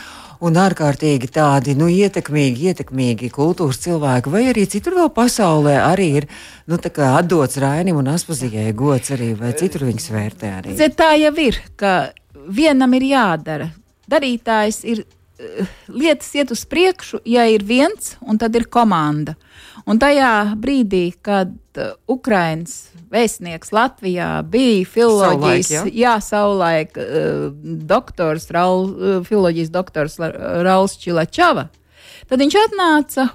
un 0.44 0.58
ārkārtīgi 0.60 1.30
tādi 1.32 1.76
nu, 1.78 1.88
ietekmīgi, 1.88 2.70
ietekmīgi 2.72 3.30
kultūras 3.32 3.80
cilvēki, 3.84 4.32
vai 4.32 4.44
arī 4.50 4.66
citur 4.70 4.98
vēl 4.98 5.10
pasaulē 5.16 5.78
arī 5.86 6.08
ir 6.20 6.28
nu, 6.68 6.78
atdots 6.78 7.60
Rainim 7.62 8.00
un 8.02 8.12
Aspazijai 8.12 8.74
gods 8.76 9.14
arī, 9.16 9.32
vai 9.38 9.54
citur 9.56 9.86
viņas 9.88 10.12
vērtē 10.12 10.52
arī. 10.60 10.76
Zet, 10.76 10.96
tā 10.98 11.14
jau 11.20 11.32
ir, 11.40 11.60
ka 11.80 11.96
vienam 12.46 12.94
ir 12.98 13.08
jādara. 13.10 13.70
Darītājs 14.10 14.82
ir 14.86 15.02
uh, 15.02 15.72
lietas 15.88 16.28
iet 16.36 16.52
uz 16.54 16.66
priekšu, 16.68 17.24
ja 17.26 17.46
ir 17.50 17.64
viens, 17.66 18.14
un 18.20 18.38
tad 18.38 18.54
ir 18.58 18.68
komanda. 18.70 19.36
Un 19.86 20.00
tajā 20.02 20.52
brīdī, 20.58 21.08
kad 21.22 21.54
uh, 21.78 21.96
Ukraiņas 22.10 22.76
vēstnieks 23.16 23.72
Latvijā 23.74 24.30
bija 24.46 24.84
filozofijas, 24.92 25.72
savulaik, 25.72 25.96
jā, 25.96 26.14
savulaik 26.24 27.00
uh, 27.00 27.48
doktors, 27.88 28.50
Raul, 28.54 28.86
uh, 28.92 29.18
filozofijas 29.26 29.72
doktors 29.74 30.18
Rauls 30.20 30.98
Čilačava. 31.02 31.68
Tad 32.26 32.42
viņš 32.42 32.58
atnāca 32.62 33.28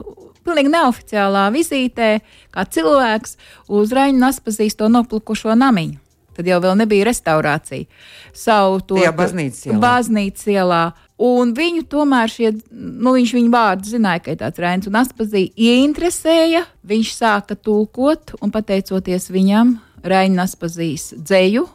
pilnīgi 0.46 0.72
neoficiālā 0.74 1.48
vizītē, 1.54 2.14
kā 2.54 2.66
cilvēks 2.66 3.38
uz 3.72 3.94
Raņa 3.96 4.26
Naspazīsto 4.26 4.90
noplukušo 4.92 5.56
namiņu. 5.58 6.00
Tad 6.32 6.48
jau 6.48 6.76
nebija 6.80 7.06
restaurācija. 7.10 7.86
Savu 8.34 8.80
to 8.88 9.00
baznīcas 9.16 9.68
ielā. 9.68 9.80
Baznīcas 9.84 10.48
ielā. 10.54 10.84
Un 11.22 11.52
viņu 11.54 11.84
tomēr 11.92 12.32
šie, 12.34 12.50
nu, 12.72 13.14
viņš 13.14 13.34
viņu 13.38 13.52
vārdu 13.54 13.92
zināja, 13.92 14.24
ka 14.26 14.34
ir 14.34 14.40
tāds 14.40 14.62
Rēns 14.62 14.90
un 14.90 14.98
Aspazīja, 15.04 15.52
ieinteresēja. 15.54 16.64
Viņš 16.88 17.12
sāka 17.14 17.58
tulkot, 17.58 18.34
un 18.42 18.54
pateicoties 18.54 19.30
viņam, 19.34 19.76
Rēns 20.02 20.42
Aspazīs 20.48 21.12
dzēju 21.20 21.68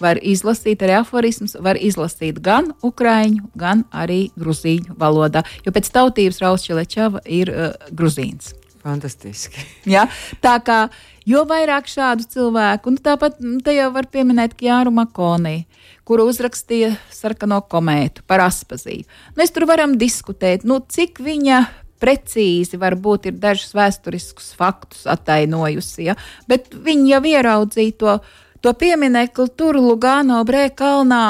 var 0.00 0.18
izlasīt 0.24 0.82
arī 0.82 0.96
aforismus, 1.00 1.54
var 1.60 1.76
izlasīt 1.76 2.40
gan 2.42 2.72
ukraiņu, 2.86 3.50
gan 3.58 3.84
arī 3.92 4.30
gruzīņu 4.40 4.96
valodā, 4.98 5.44
jo 5.66 5.74
pēc 5.76 5.92
tautības 5.92 6.40
Rausčelečava 6.42 7.22
ir 7.28 7.52
uh, 7.52 7.92
gruzīns. 7.92 8.54
Fantastiski. 8.80 9.60
Ja? 9.94 10.06
Tā 10.40 10.56
kā 10.64 10.86
jo 11.28 11.44
vairāk 11.48 11.88
šādu 11.90 12.24
cilvēku, 12.32 12.90
un 12.90 13.00
tāpat 13.00 13.40
mm, 13.40 13.60
te 13.66 13.74
jau 13.76 13.90
var 13.94 14.08
pieminēt 14.12 14.56
Jāru 14.64 14.92
Makoniju, 14.96 15.66
kuru 16.10 16.26
uzrakstīja 16.26 16.96
sarkano 17.14 17.60
komētu 17.70 18.24
par 18.26 18.42
aspazīju. 18.48 19.06
Mēs 19.38 19.54
tur 19.54 19.68
varam 19.70 19.94
diskutēt, 19.98 20.64
nu, 20.66 20.80
cik 20.82 21.20
viņa 21.22 21.60
precīzi 22.02 22.80
varbūt 22.80 23.28
ir 23.30 23.36
dažus 23.38 23.76
vēsturiskus 23.76 24.48
faktus 24.58 25.04
attainojusi, 25.10 26.08
ja? 26.08 26.16
bet 26.50 26.72
viņi 26.74 27.12
jau 27.12 27.20
ieraudzīja 27.30 27.94
to, 28.02 28.16
to 28.64 28.74
pieminekli 28.80 29.52
tur 29.54 29.78
Lugano 29.78 30.40
brēkalnā, 30.48 31.22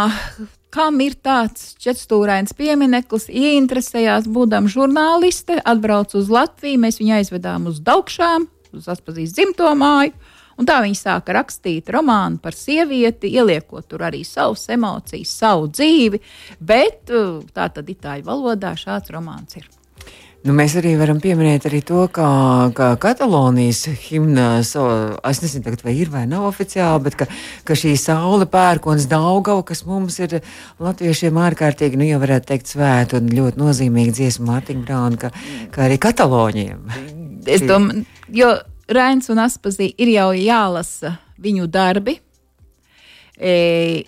kam 0.72 1.00
ir 1.04 1.18
tāds 1.20 1.74
četrstūrains 1.82 2.56
piemineklis, 2.56 3.28
ieinteresējās, 3.28 4.30
būdama 4.30 4.70
žurnāliste, 4.70 5.58
atbrauc 5.60 6.14
uz 6.16 6.30
Latviju, 6.32 6.80
mēs 6.86 7.02
viņu 7.02 7.18
aizvedām 7.18 7.68
uz 7.68 7.82
Daugšām, 7.84 8.46
uz 8.78 8.88
atpazīst 8.88 9.36
dzimto 9.36 9.74
māju. 9.76 10.14
Un 10.60 10.68
tā 10.68 10.78
viņa 10.84 10.98
sāka 10.98 11.34
rakstīt 11.38 11.88
romānu 11.94 12.40
par 12.42 12.56
sievieti, 12.56 13.32
ieliekot 13.32 13.88
tur 13.88 14.04
arī 14.10 14.20
savas 14.28 14.66
emocijas, 14.72 15.32
savu 15.42 15.70
dzīvi, 15.72 16.20
bet 16.60 17.08
tā 17.08 17.68
tad 17.72 17.88
itāļu 17.88 18.28
valodā 18.28 18.74
šāds 18.76 19.12
romāns 19.14 19.56
ir. 19.56 19.68
Nu, 20.40 20.54
mēs 20.56 20.72
arī 20.80 20.94
varam 20.96 21.18
pieminēt 21.20 21.66
arī 21.68 21.82
to, 21.84 22.06
ka, 22.16 22.26
ka 22.72 22.94
Katalonijas 23.00 23.82
himna, 24.06 24.62
so, 24.64 24.86
es 25.28 25.42
nezinu, 25.44 25.66
tagad, 25.66 25.82
vai 25.84 25.92
ir 26.00 26.08
vai 26.12 26.22
nav 26.28 26.46
oficiāli, 26.48 27.02
bet 27.04 27.18
ka, 27.20 27.26
ka 27.68 27.76
šī 27.76 27.92
saule 28.00 28.48
pērkons 28.48 29.04
Daugava, 29.10 29.60
kas 29.68 29.84
mums 29.84 30.16
ir 30.24 30.38
latviešiem 30.80 31.36
ārkārtīgi, 31.44 32.00
nu, 32.00 32.08
jau 32.08 32.22
varētu 32.24 32.52
teikt 32.54 32.72
svētu 32.72 33.20
un 33.20 33.28
ļoti 33.36 33.60
nozīmīgi 33.60 34.16
dziesmu 34.16 34.48
Mārtiņa 34.48 34.86
Brauna, 34.88 35.20
ka, 35.20 35.32
ka 35.76 35.84
arī 35.90 36.00
Kataloniem. 36.00 36.88
Es 37.44 37.60
domāju, 37.68 38.06
jo 38.32 38.54
Rains 38.90 39.30
un 39.30 39.38
Aspazī 39.38 39.92
ir 40.02 40.10
jau 40.16 40.30
jālasa 40.34 41.14
viņu 41.40 41.68
darbi, 41.70 42.16
e, 43.38 43.52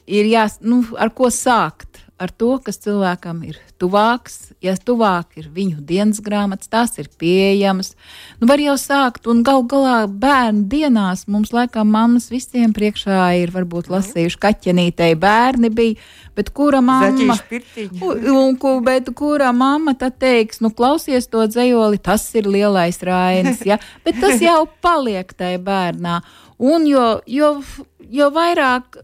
ir 0.07 0.30
jā, 0.33 0.49
nu, 0.66 0.83
ar 0.99 1.12
ko 1.14 1.30
sākt 1.33 1.91
ar 2.23 2.31
to, 2.31 2.55
kas 2.62 2.79
cilvēkam 2.83 3.43
ir 3.47 3.59
tuvāks. 3.83 4.53
Ja 4.62 4.75
tuvāk 4.79 5.39
ir 5.41 5.49
viņu 5.53 5.83
dienas 5.87 6.20
grāmatas, 6.23 6.70
tās 6.70 6.95
ir 7.03 7.09
pieejamas. 7.18 7.93
Nu, 8.41 8.47
var 8.51 8.62
jau 8.62 8.77
sākt, 8.81 9.27
un 9.31 9.43
gal 9.47 9.64
galā 9.68 10.05
bērnu 10.07 10.66
dienās 10.70 11.27
mums, 11.31 11.53
laikam, 11.55 11.91
mammas 11.93 12.31
visiem 12.33 12.75
priekšā 12.77 13.33
ir 13.43 13.53
varbūt 13.55 13.91
lasījuši 13.93 14.41
kaķenītei 14.43 15.16
bērni 15.18 15.73
bija, 15.75 15.99
bet 16.39 16.53
kura 16.55 16.81
mamma, 16.85 17.37
un, 18.01 18.23
un, 18.33 18.85
bet 18.87 19.11
kura 19.18 19.51
mamma 19.57 19.97
tad 19.99 20.20
teiks, 20.23 20.62
nu, 20.62 20.70
klausies 20.75 21.29
to 21.33 21.45
dzējoli, 21.51 22.01
tas 22.03 22.29
ir 22.39 22.49
lielais 22.51 23.03
rainis, 23.03 23.64
ja? 23.66 23.81
bet 24.07 24.23
tas 24.23 24.41
jau 24.43 24.62
paliek 24.85 25.35
tai 25.37 25.57
bērnā. 25.62 26.20
Un 26.62 26.87
jo, 26.87 27.07
jo, 27.27 27.57
jo 28.12 28.31
vairāk 28.31 29.01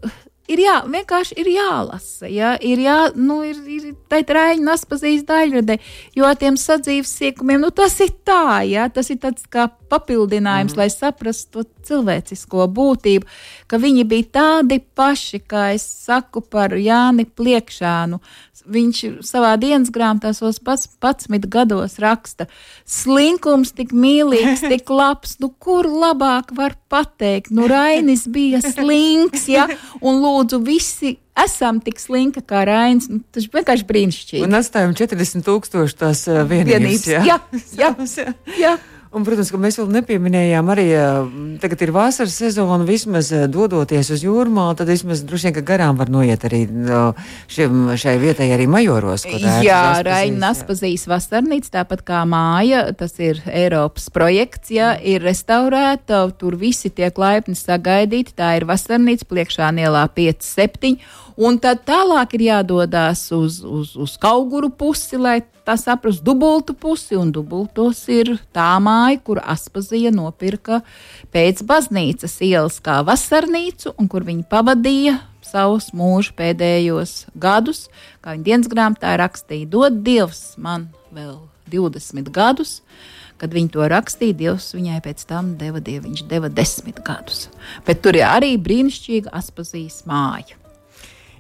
ir 0.48 0.62
jā, 0.62 0.76
vienkārši 0.88 1.36
ir 1.42 1.50
jālasa. 1.52 2.28
Ja? 2.32 2.54
Ir 2.60 2.82
jā, 2.82 2.98
nu, 3.16 3.40
ir, 3.46 3.60
ir 3.68 3.94
tā 4.10 4.22
trāņa 4.26 4.64
naspazīst 4.70 5.28
daļradē, 5.28 5.78
jo 6.16 6.28
ar 6.28 6.38
tiem 6.40 6.58
sadzīves 6.60 7.12
sīkumiem, 7.20 7.62
nu, 7.64 7.72
tas 7.74 7.98
ir 8.04 8.14
tā, 8.26 8.62
ja? 8.68 8.88
tas 8.92 9.12
ir 9.12 9.20
tāds 9.22 9.46
kā 9.52 9.68
papildinājums, 9.92 10.74
mm. 10.74 10.80
lai 10.80 10.88
saprastu 10.92 11.64
to 11.64 11.78
cilvēcisko 11.88 12.66
būtību, 12.74 13.28
ka 13.70 13.80
viņi 13.80 14.04
bija 14.08 14.28
tādi 14.38 14.80
paši, 14.80 15.40
kā 15.48 15.70
es 15.76 15.86
saku 16.06 16.42
par 16.44 16.76
Jāni 16.76 17.26
Pliekšānu. 17.28 18.20
Viņš 18.68 18.98
savā 19.24 19.54
dienas 19.60 19.88
grāmatā 19.94 20.34
savos 20.36 20.58
pats, 20.60 20.90
pats 21.00 21.28
gados 21.48 21.96
raksta, 22.02 22.48
slinkums 22.84 23.72
tik 23.72 23.94
mīlīgs, 23.96 24.66
tik 24.72 24.90
labs, 24.92 25.38
nu 25.40 25.48
kur 25.48 25.88
labāk 25.88 26.52
var 26.56 26.76
pateikt, 26.88 27.52
nu 27.54 27.68
Rainis 27.70 28.26
bija 28.32 28.60
slinks, 28.64 29.46
ja, 29.52 29.66
un 30.00 30.20
lūdzu 30.22 30.60
visi 30.64 31.16
esam 31.38 31.80
tik 31.84 32.00
slinki 32.02 32.42
kā 32.48 32.64
Rains. 32.68 33.08
Nu, 33.12 33.22
tas 33.34 33.46
vienkārši 33.52 33.86
brīnišķīgi. 33.88 34.44
Un 34.46 34.58
atstājam 34.58 34.94
40 34.98 35.46
tūkstoši 35.46 35.98
tās 36.00 36.24
uh, 36.30 36.42
vienības. 36.48 37.06
vienības 37.06 37.28
jā, 37.28 37.40
jā, 37.78 37.92
jā. 38.16 38.32
jā. 38.58 38.76
Un, 39.08 39.24
protams, 39.24 39.48
ka 39.48 39.56
mēs 39.56 39.78
vēl 39.80 39.86
nepieminējām 39.94 40.68
arī, 40.68 40.84
tagad 41.62 41.80
ir 41.86 41.92
vasaras 41.96 42.34
sezona, 42.42 42.84
vismaz 42.84 43.30
dodoties 43.48 44.10
uz 44.12 44.20
jūrmālu, 44.26 44.76
tad 44.76 44.90
vismaz 44.92 45.22
droši 45.24 45.48
vien, 45.48 45.54
ka 45.56 45.62
garām 45.70 45.96
var 45.96 46.12
noiet 46.12 46.44
arī 46.44 46.60
šim, 47.48 47.86
šai 47.96 48.18
vietai 48.20 48.50
arī 48.52 48.66
majoros. 48.68 49.24
Jā, 49.64 49.80
Raina 50.04 50.52
Aspazīs 50.52 51.06
vasarnīca, 51.08 51.78
tāpat 51.78 52.04
kā 52.04 52.20
māja, 52.28 52.82
tas 52.92 53.16
ir 53.16 53.40
Eiropas 53.48 54.10
projekts, 54.12 54.74
ja 54.76 54.92
ir 55.00 55.24
restaurēta, 55.24 56.26
tur 56.36 56.58
visi 56.60 56.92
tiek 56.92 57.16
laipni 57.16 57.56
sagaidīti, 57.56 58.36
tā 58.36 58.58
ir 58.60 58.68
vasarnīca, 58.68 59.24
priekšā 59.32 59.72
nielā 59.72 60.04
5-7. 60.12 60.98
Un 61.38 61.54
tad 61.62 61.84
tālāk 61.86 62.32
ir 62.34 62.48
jādodas 62.48 63.20
uz, 63.30 63.60
uz, 63.62 63.92
uz 63.94 64.16
kauguru 64.18 64.72
pusi, 64.74 65.14
lai 65.14 65.36
tā 65.62 65.76
saprastu 65.78 66.24
dubultu 66.26 66.74
pusi. 66.74 67.14
Un 67.14 67.30
dubultos 67.30 68.00
ir 68.10 68.32
tā 68.50 68.72
māja, 68.82 69.20
kur 69.22 69.38
Aspazija 69.38 70.10
nopirka 70.10 70.80
pēc 71.34 71.62
baznīcas 71.68 72.34
ielas 72.42 72.80
kā 72.82 72.98
vasarnīcu, 73.06 73.94
un 73.94 74.10
kur 74.10 74.26
viņi 74.26 74.48
pavadīja 74.50 75.20
savus 75.46 75.92
mūža 75.94 76.34
pēdējos 76.42 77.14
gadus. 77.38 77.86
Kā 78.18 78.34
viņa 78.34 78.46
dienas 78.50 78.74
grāmatā 78.74 79.14
rakstīja, 79.22 79.70
dod 79.70 80.02
Dievs 80.02 80.56
man 80.58 80.90
vēl 81.14 81.38
20 81.70 82.34
gadus. 82.34 82.80
Kad 83.38 83.54
viņi 83.54 83.70
to 83.76 83.86
rakstīja, 83.86 84.34
Dievs 84.42 84.72
viņai 84.74 84.98
pēc 85.06 85.22
tam 85.30 85.54
deva, 85.60 85.78
dievu, 85.78 86.08
viņš 86.08 86.26
deva 86.26 86.50
desmit 86.50 86.98
gadus. 87.06 87.46
Bet 87.86 88.02
tur 88.02 88.18
ir 88.18 88.26
arī 88.26 88.56
brīnišķīga 88.58 89.30
Aspazijas 89.38 90.02
māja. 90.10 90.58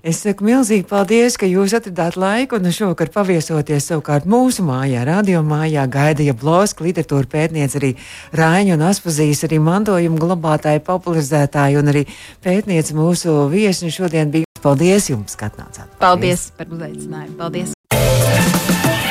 Es 0.02 0.20
saku 0.22 0.46
milzīgi 0.46 0.86
paldies, 0.86 1.34
ka 1.40 1.46
jūs 1.48 1.74
atradāt 1.74 2.18
laiku 2.20 2.58
un 2.58 2.70
šovakar 2.74 3.10
paviesoties 3.14 3.88
savukārt 3.90 4.28
mūsu 4.30 4.62
mājā, 4.66 5.02
radio 5.08 5.42
mājā, 5.42 5.88
gaida 5.90 6.26
Jabloska, 6.26 6.86
literatūra 6.86 7.26
pētniece 7.32 7.80
arī 7.80 7.94
Rāņa 8.38 8.76
un 8.76 8.84
Aspazīs, 8.86 9.42
arī 9.48 9.58
mantojuma 9.62 10.20
glabātāja, 10.22 10.84
popularizētāja 10.86 11.82
un 11.82 11.90
arī 11.94 12.04
pētniece 12.44 12.94
mūsu 12.94 13.40
viesi 13.50 13.90
šodien 13.90 14.30
bija. 14.30 14.46
Paldies 14.62 15.10
jums, 15.10 15.34
ka 15.38 15.50
atnācāt. 15.50 15.90
Paldies, 15.98 16.48
paldies 16.50 16.54
par 16.58 16.72
uzaicinājumu. 16.78 17.36
Paldies! 17.38 17.74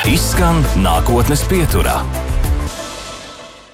Izskan 0.08 0.64
nākotnes 0.80 1.44
pieturā. 1.48 2.00